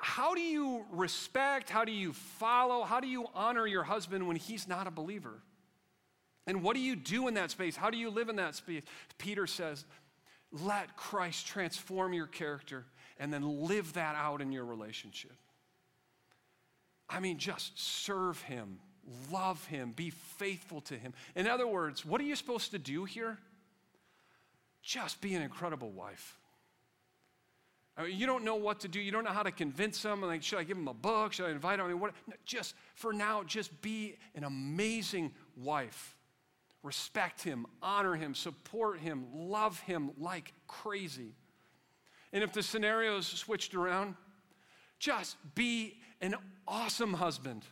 how 0.00 0.34
do 0.34 0.40
you 0.40 0.84
respect, 0.90 1.68
how 1.68 1.84
do 1.84 1.92
you 1.92 2.12
follow, 2.12 2.82
how 2.82 3.00
do 3.00 3.08
you 3.08 3.26
honor 3.34 3.66
your 3.66 3.82
husband 3.82 4.26
when 4.26 4.36
he's 4.36 4.66
not 4.66 4.86
a 4.86 4.90
believer? 4.90 5.42
And 6.46 6.62
what 6.62 6.74
do 6.74 6.80
you 6.80 6.96
do 6.96 7.28
in 7.28 7.34
that 7.34 7.50
space? 7.50 7.76
How 7.76 7.90
do 7.90 7.98
you 7.98 8.10
live 8.10 8.28
in 8.28 8.36
that 8.36 8.54
space? 8.54 8.82
Peter 9.18 9.46
says, 9.46 9.84
let 10.50 10.96
Christ 10.96 11.46
transform 11.46 12.12
your 12.12 12.26
character 12.26 12.86
and 13.18 13.32
then 13.32 13.66
live 13.66 13.92
that 13.94 14.14
out 14.16 14.40
in 14.40 14.52
your 14.52 14.64
relationship. 14.64 15.36
I 17.08 17.20
mean, 17.20 17.38
just 17.38 17.78
serve 17.78 18.40
him, 18.42 18.78
love 19.30 19.64
him, 19.66 19.92
be 19.94 20.10
faithful 20.10 20.80
to 20.82 20.94
him. 20.94 21.12
In 21.36 21.46
other 21.46 21.66
words, 21.66 22.04
what 22.04 22.20
are 22.20 22.24
you 22.24 22.36
supposed 22.36 22.70
to 22.70 22.78
do 22.78 23.04
here? 23.04 23.38
Just 24.82 25.20
be 25.20 25.34
an 25.34 25.42
incredible 25.42 25.90
wife. 25.90 26.38
I 27.96 28.04
mean, 28.04 28.18
you 28.18 28.26
don't 28.26 28.44
know 28.44 28.56
what 28.56 28.80
to 28.80 28.88
do. 28.88 28.98
You 28.98 29.12
don't 29.12 29.24
know 29.24 29.30
how 29.30 29.42
to 29.42 29.50
convince 29.50 30.02
them. 30.02 30.22
Like, 30.22 30.42
should 30.42 30.58
I 30.58 30.64
give 30.64 30.78
them 30.78 30.88
a 30.88 30.94
book? 30.94 31.34
Should 31.34 31.46
I 31.46 31.50
invite 31.50 31.76
them? 31.76 31.86
I 31.86 31.90
mean, 31.90 32.00
what? 32.00 32.14
No, 32.26 32.34
just 32.46 32.74
for 32.94 33.12
now, 33.12 33.42
just 33.42 33.82
be 33.82 34.16
an 34.34 34.44
amazing 34.44 35.32
wife. 35.56 36.16
Respect 36.82 37.42
him, 37.42 37.66
honor 37.82 38.16
him, 38.16 38.34
support 38.34 38.98
him, 38.98 39.26
love 39.32 39.78
him 39.80 40.10
like 40.18 40.52
crazy. 40.66 41.34
And 42.32 42.42
if 42.42 42.52
the 42.52 42.62
scenario 42.62 43.18
is 43.18 43.26
switched 43.26 43.74
around, 43.74 44.16
just 44.98 45.36
be 45.54 45.98
an 46.20 46.34
awesome 46.66 47.14
husband. 47.14 47.64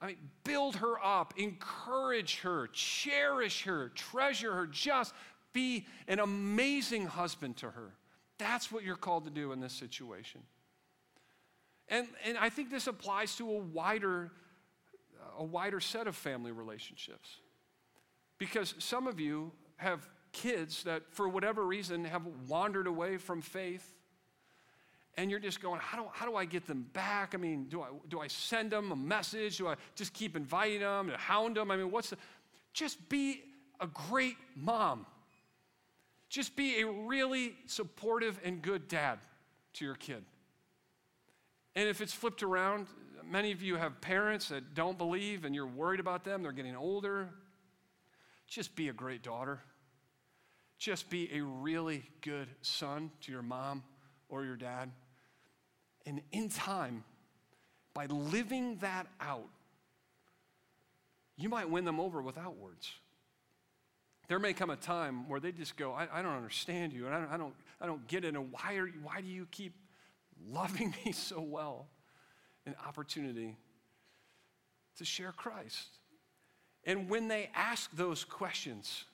I 0.00 0.08
mean, 0.08 0.16
build 0.44 0.76
her 0.76 1.02
up, 1.02 1.34
encourage 1.36 2.40
her, 2.40 2.68
cherish 2.72 3.62
her, 3.62 3.90
treasure 3.90 4.52
her. 4.52 4.66
Just 4.66 5.14
be 5.52 5.86
an 6.08 6.18
amazing 6.18 7.06
husband 7.06 7.56
to 7.58 7.70
her. 7.70 7.92
That's 8.38 8.72
what 8.72 8.82
you're 8.82 8.96
called 8.96 9.24
to 9.26 9.30
do 9.30 9.52
in 9.52 9.60
this 9.60 9.72
situation. 9.72 10.42
And, 11.88 12.08
and 12.24 12.36
I 12.36 12.48
think 12.48 12.70
this 12.70 12.88
applies 12.88 13.36
to 13.36 13.48
a 13.48 13.58
wider, 13.58 14.32
a 15.38 15.44
wider 15.44 15.78
set 15.78 16.06
of 16.06 16.16
family 16.16 16.50
relationships. 16.50 17.28
Because 18.38 18.74
some 18.78 19.06
of 19.06 19.20
you 19.20 19.52
have 19.76 20.08
kids 20.32 20.84
that, 20.84 21.02
for 21.10 21.28
whatever 21.28 21.64
reason, 21.64 22.04
have 22.04 22.26
wandered 22.48 22.86
away 22.86 23.16
from 23.16 23.42
faith. 23.42 23.94
And 25.16 25.30
you're 25.30 25.40
just 25.40 25.60
going, 25.60 25.78
how 25.80 26.02
do, 26.02 26.08
how 26.12 26.26
do 26.26 26.36
I 26.36 26.46
get 26.46 26.66
them 26.66 26.86
back? 26.94 27.34
I 27.34 27.36
mean, 27.36 27.64
do 27.64 27.82
I, 27.82 27.88
do 28.08 28.20
I 28.20 28.28
send 28.28 28.70
them 28.70 28.92
a 28.92 28.96
message? 28.96 29.58
Do 29.58 29.68
I 29.68 29.74
just 29.94 30.14
keep 30.14 30.36
inviting 30.36 30.80
them 30.80 31.10
and 31.10 31.18
hound 31.18 31.56
them? 31.56 31.70
I 31.70 31.76
mean, 31.76 31.90
what's 31.90 32.10
the. 32.10 32.16
Just 32.72 33.08
be 33.10 33.42
a 33.80 33.86
great 33.86 34.36
mom. 34.56 35.04
Just 36.30 36.56
be 36.56 36.80
a 36.80 36.86
really 36.86 37.54
supportive 37.66 38.40
and 38.42 38.62
good 38.62 38.88
dad 38.88 39.18
to 39.74 39.84
your 39.84 39.96
kid. 39.96 40.24
And 41.74 41.88
if 41.88 42.00
it's 42.00 42.14
flipped 42.14 42.42
around, 42.42 42.86
many 43.30 43.52
of 43.52 43.62
you 43.62 43.76
have 43.76 44.00
parents 44.00 44.48
that 44.48 44.74
don't 44.74 44.96
believe 44.96 45.44
and 45.44 45.54
you're 45.54 45.66
worried 45.66 46.00
about 46.00 46.24
them, 46.24 46.42
they're 46.42 46.52
getting 46.52 46.76
older. 46.76 47.28
Just 48.46 48.74
be 48.76 48.88
a 48.88 48.92
great 48.92 49.22
daughter. 49.22 49.60
Just 50.82 51.10
be 51.10 51.30
a 51.32 51.44
really 51.44 52.02
good 52.22 52.48
son 52.60 53.12
to 53.20 53.30
your 53.30 53.40
mom 53.40 53.84
or 54.28 54.44
your 54.44 54.56
dad. 54.56 54.90
And 56.04 56.20
in 56.32 56.48
time, 56.48 57.04
by 57.94 58.06
living 58.06 58.78
that 58.78 59.06
out, 59.20 59.48
you 61.36 61.48
might 61.48 61.70
win 61.70 61.84
them 61.84 62.00
over 62.00 62.20
without 62.20 62.56
words. 62.56 62.90
There 64.26 64.40
may 64.40 64.52
come 64.52 64.70
a 64.70 64.76
time 64.76 65.28
where 65.28 65.38
they 65.38 65.52
just 65.52 65.76
go, 65.76 65.92
I, 65.92 66.08
I 66.12 66.20
don't 66.20 66.34
understand 66.34 66.92
you, 66.92 67.06
and 67.06 67.14
I 67.14 67.20
don't, 67.20 67.30
I, 67.30 67.36
don't, 67.36 67.54
I 67.82 67.86
don't 67.86 68.04
get 68.08 68.24
it, 68.24 68.34
and 68.34 68.50
why, 68.50 68.74
are 68.74 68.88
you, 68.88 68.98
why 69.04 69.20
do 69.20 69.28
you 69.28 69.46
keep 69.52 69.76
loving 70.48 70.96
me 71.06 71.12
so 71.12 71.40
well? 71.40 71.86
An 72.66 72.74
opportunity 72.84 73.56
to 74.96 75.04
share 75.04 75.30
Christ. 75.30 75.86
And 76.82 77.08
when 77.08 77.28
they 77.28 77.50
ask 77.54 77.88
those 77.94 78.24
questions, 78.24 79.04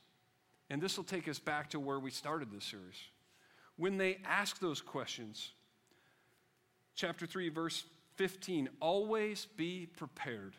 and 0.71 0.81
this 0.81 0.97
will 0.97 1.05
take 1.05 1.29
us 1.29 1.39
back 1.39 1.71
to 1.71 1.81
where 1.81 1.99
we 1.99 2.11
started 2.11 2.51
this 2.51 2.65
series, 2.65 2.97
when 3.77 3.97
they 3.97 4.19
ask 4.25 4.59
those 4.59 4.81
questions, 4.81 5.53
chapter 6.95 7.27
3, 7.27 7.49
verse 7.49 7.85
15, 8.17 8.69
always 8.81 9.47
be 9.57 9.87
prepared 9.97 10.55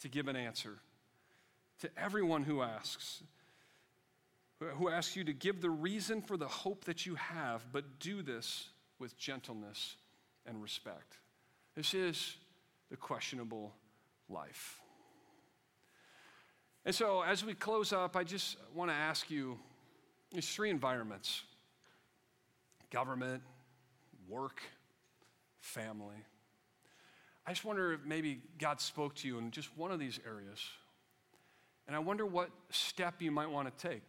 to 0.00 0.08
give 0.08 0.28
an 0.28 0.36
answer 0.36 0.78
to 1.80 1.90
everyone 1.96 2.42
who 2.42 2.62
asks 2.62 3.22
who 4.76 4.88
asks 4.88 5.16
you 5.16 5.24
to 5.24 5.32
give 5.32 5.60
the 5.60 5.70
reason 5.70 6.22
for 6.22 6.36
the 6.36 6.48
hope 6.48 6.84
that 6.84 7.04
you 7.04 7.16
have, 7.16 7.64
but 7.72 7.98
do 7.98 8.22
this 8.22 8.68
with 8.98 9.18
gentleness 9.18 9.96
and 10.46 10.62
respect. 10.62 11.18
This 11.74 11.92
is 11.92 12.36
the 12.90 12.96
questionable 12.96 13.74
life. 14.28 14.80
And 16.86 16.94
so, 16.94 17.22
as 17.22 17.44
we 17.44 17.54
close 17.54 17.92
up, 17.92 18.14
I 18.14 18.24
just 18.24 18.56
want 18.74 18.90
to 18.90 18.94
ask 18.94 19.30
you 19.30 19.58
there's 20.32 20.48
three 20.48 20.70
environments 20.70 21.42
government, 22.90 23.42
work, 24.28 24.60
family. 25.60 26.16
I 27.46 27.52
just 27.52 27.64
wonder 27.64 27.92
if 27.94 28.00
maybe 28.04 28.40
God 28.58 28.80
spoke 28.80 29.14
to 29.16 29.28
you 29.28 29.38
in 29.38 29.50
just 29.50 29.68
one 29.76 29.90
of 29.90 29.98
these 29.98 30.20
areas. 30.26 30.60
And 31.86 31.96
I 31.96 31.98
wonder 31.98 32.24
what 32.24 32.50
step 32.70 33.20
you 33.20 33.30
might 33.30 33.50
want 33.50 33.76
to 33.76 33.88
take 33.88 34.02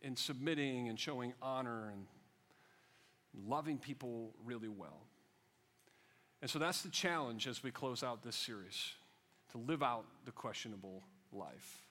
in 0.00 0.16
submitting 0.16 0.88
and 0.88 0.98
showing 0.98 1.34
honor 1.42 1.90
and 1.90 2.06
loving 3.46 3.78
people 3.78 4.32
really 4.44 4.68
well. 4.68 5.02
And 6.40 6.50
so 6.50 6.58
that's 6.58 6.82
the 6.82 6.88
challenge 6.88 7.46
as 7.46 7.62
we 7.62 7.70
close 7.70 8.02
out 8.02 8.22
this 8.22 8.36
series 8.36 8.92
to 9.52 9.58
live 9.58 9.82
out 9.82 10.04
the 10.24 10.30
questionable 10.30 11.02
life. 11.32 11.82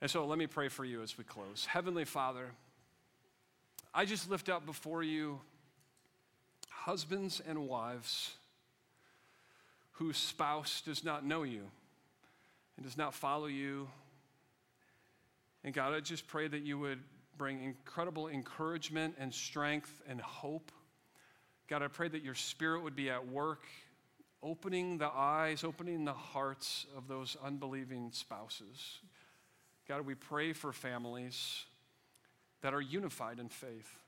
And 0.00 0.10
so 0.10 0.26
let 0.26 0.38
me 0.38 0.46
pray 0.46 0.68
for 0.68 0.84
you 0.84 1.02
as 1.02 1.18
we 1.18 1.24
close. 1.24 1.66
Heavenly 1.66 2.04
Father, 2.04 2.46
I 3.94 4.04
just 4.04 4.30
lift 4.30 4.48
up 4.48 4.64
before 4.64 5.02
you 5.02 5.40
husbands 6.70 7.42
and 7.46 7.66
wives 7.66 8.34
whose 9.92 10.16
spouse 10.16 10.80
does 10.80 11.02
not 11.04 11.24
know 11.24 11.42
you 11.42 11.62
and 12.76 12.86
does 12.86 12.96
not 12.96 13.14
follow 13.14 13.46
you 13.46 13.88
and 15.64 15.74
God, 15.74 15.92
I 15.92 16.00
just 16.00 16.26
pray 16.26 16.48
that 16.48 16.62
you 16.62 16.78
would 16.78 17.00
bring 17.36 17.62
incredible 17.62 18.28
encouragement 18.28 19.16
and 19.18 19.32
strength 19.32 20.00
and 20.08 20.20
hope. 20.20 20.72
God, 21.68 21.82
I 21.82 21.88
pray 21.88 22.08
that 22.08 22.22
your 22.22 22.34
spirit 22.34 22.82
would 22.82 22.96
be 22.96 23.10
at 23.10 23.28
work, 23.28 23.66
opening 24.42 24.98
the 24.98 25.10
eyes, 25.12 25.64
opening 25.64 26.04
the 26.04 26.12
hearts 26.12 26.86
of 26.96 27.08
those 27.08 27.36
unbelieving 27.44 28.10
spouses. 28.12 28.98
God, 29.88 30.06
we 30.06 30.14
pray 30.14 30.52
for 30.52 30.72
families 30.72 31.64
that 32.62 32.74
are 32.74 32.80
unified 32.80 33.38
in 33.38 33.48
faith. 33.48 33.98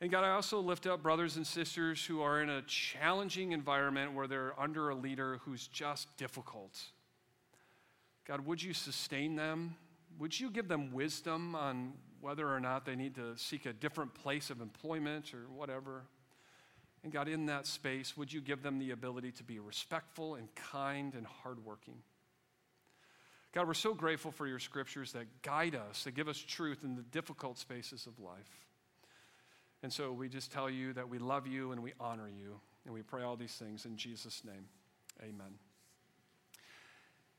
And 0.00 0.10
God, 0.10 0.24
I 0.24 0.30
also 0.30 0.60
lift 0.60 0.86
up 0.86 1.02
brothers 1.02 1.36
and 1.36 1.46
sisters 1.46 2.04
who 2.04 2.22
are 2.22 2.40
in 2.40 2.48
a 2.48 2.62
challenging 2.62 3.52
environment 3.52 4.14
where 4.14 4.26
they're 4.26 4.58
under 4.58 4.88
a 4.88 4.94
leader 4.94 5.40
who's 5.44 5.66
just 5.66 6.16
difficult. 6.16 6.78
God, 8.26 8.46
would 8.46 8.62
you 8.62 8.72
sustain 8.72 9.36
them? 9.36 9.76
would 10.20 10.38
you 10.38 10.50
give 10.50 10.68
them 10.68 10.92
wisdom 10.92 11.54
on 11.54 11.94
whether 12.20 12.46
or 12.46 12.60
not 12.60 12.84
they 12.84 12.94
need 12.94 13.14
to 13.14 13.36
seek 13.36 13.64
a 13.66 13.72
different 13.72 14.14
place 14.14 14.50
of 14.50 14.60
employment 14.60 15.32
or 15.32 15.50
whatever? 15.54 16.02
And 17.02 17.12
God, 17.12 17.28
in 17.28 17.46
that 17.46 17.66
space, 17.66 18.16
would 18.16 18.32
you 18.32 18.40
give 18.40 18.62
them 18.62 18.78
the 18.78 18.90
ability 18.90 19.32
to 19.32 19.42
be 19.42 19.58
respectful 19.58 20.34
and 20.34 20.54
kind 20.54 21.14
and 21.14 21.26
hardworking? 21.26 22.02
God, 23.52 23.66
we're 23.66 23.74
so 23.74 23.94
grateful 23.94 24.30
for 24.30 24.46
your 24.46 24.58
scriptures 24.58 25.12
that 25.12 25.42
guide 25.42 25.74
us, 25.74 26.04
that 26.04 26.12
give 26.12 26.28
us 26.28 26.38
truth 26.38 26.84
in 26.84 26.94
the 26.94 27.02
difficult 27.02 27.58
spaces 27.58 28.06
of 28.06 28.18
life. 28.20 28.66
And 29.82 29.92
so 29.92 30.12
we 30.12 30.28
just 30.28 30.52
tell 30.52 30.68
you 30.68 30.92
that 30.92 31.08
we 31.08 31.18
love 31.18 31.46
you 31.46 31.72
and 31.72 31.82
we 31.82 31.92
honor 31.98 32.28
you. 32.28 32.60
And 32.84 32.94
we 32.94 33.02
pray 33.02 33.22
all 33.22 33.36
these 33.36 33.54
things 33.54 33.84
in 33.86 33.96
Jesus' 33.96 34.42
name. 34.44 34.66
Amen. 35.22 35.58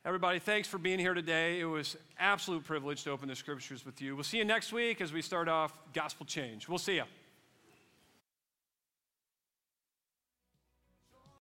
Everybody, 0.03 0.39
thanks 0.39 0.67
for 0.67 0.79
being 0.79 0.97
here 0.97 1.13
today. 1.13 1.59
It 1.59 1.65
was 1.65 1.95
absolute 2.19 2.63
privilege 2.63 3.03
to 3.03 3.11
open 3.11 3.27
the 3.27 3.35
scriptures 3.35 3.85
with 3.85 4.01
you. 4.01 4.15
We'll 4.15 4.23
see 4.23 4.37
you 4.37 4.45
next 4.45 4.73
week 4.73 4.99
as 4.99 5.13
we 5.13 5.21
start 5.21 5.47
off 5.47 5.71
gospel 5.93 6.25
change. 6.25 6.67
We'll 6.67 6.79
see 6.79 6.95
you. 6.95 7.03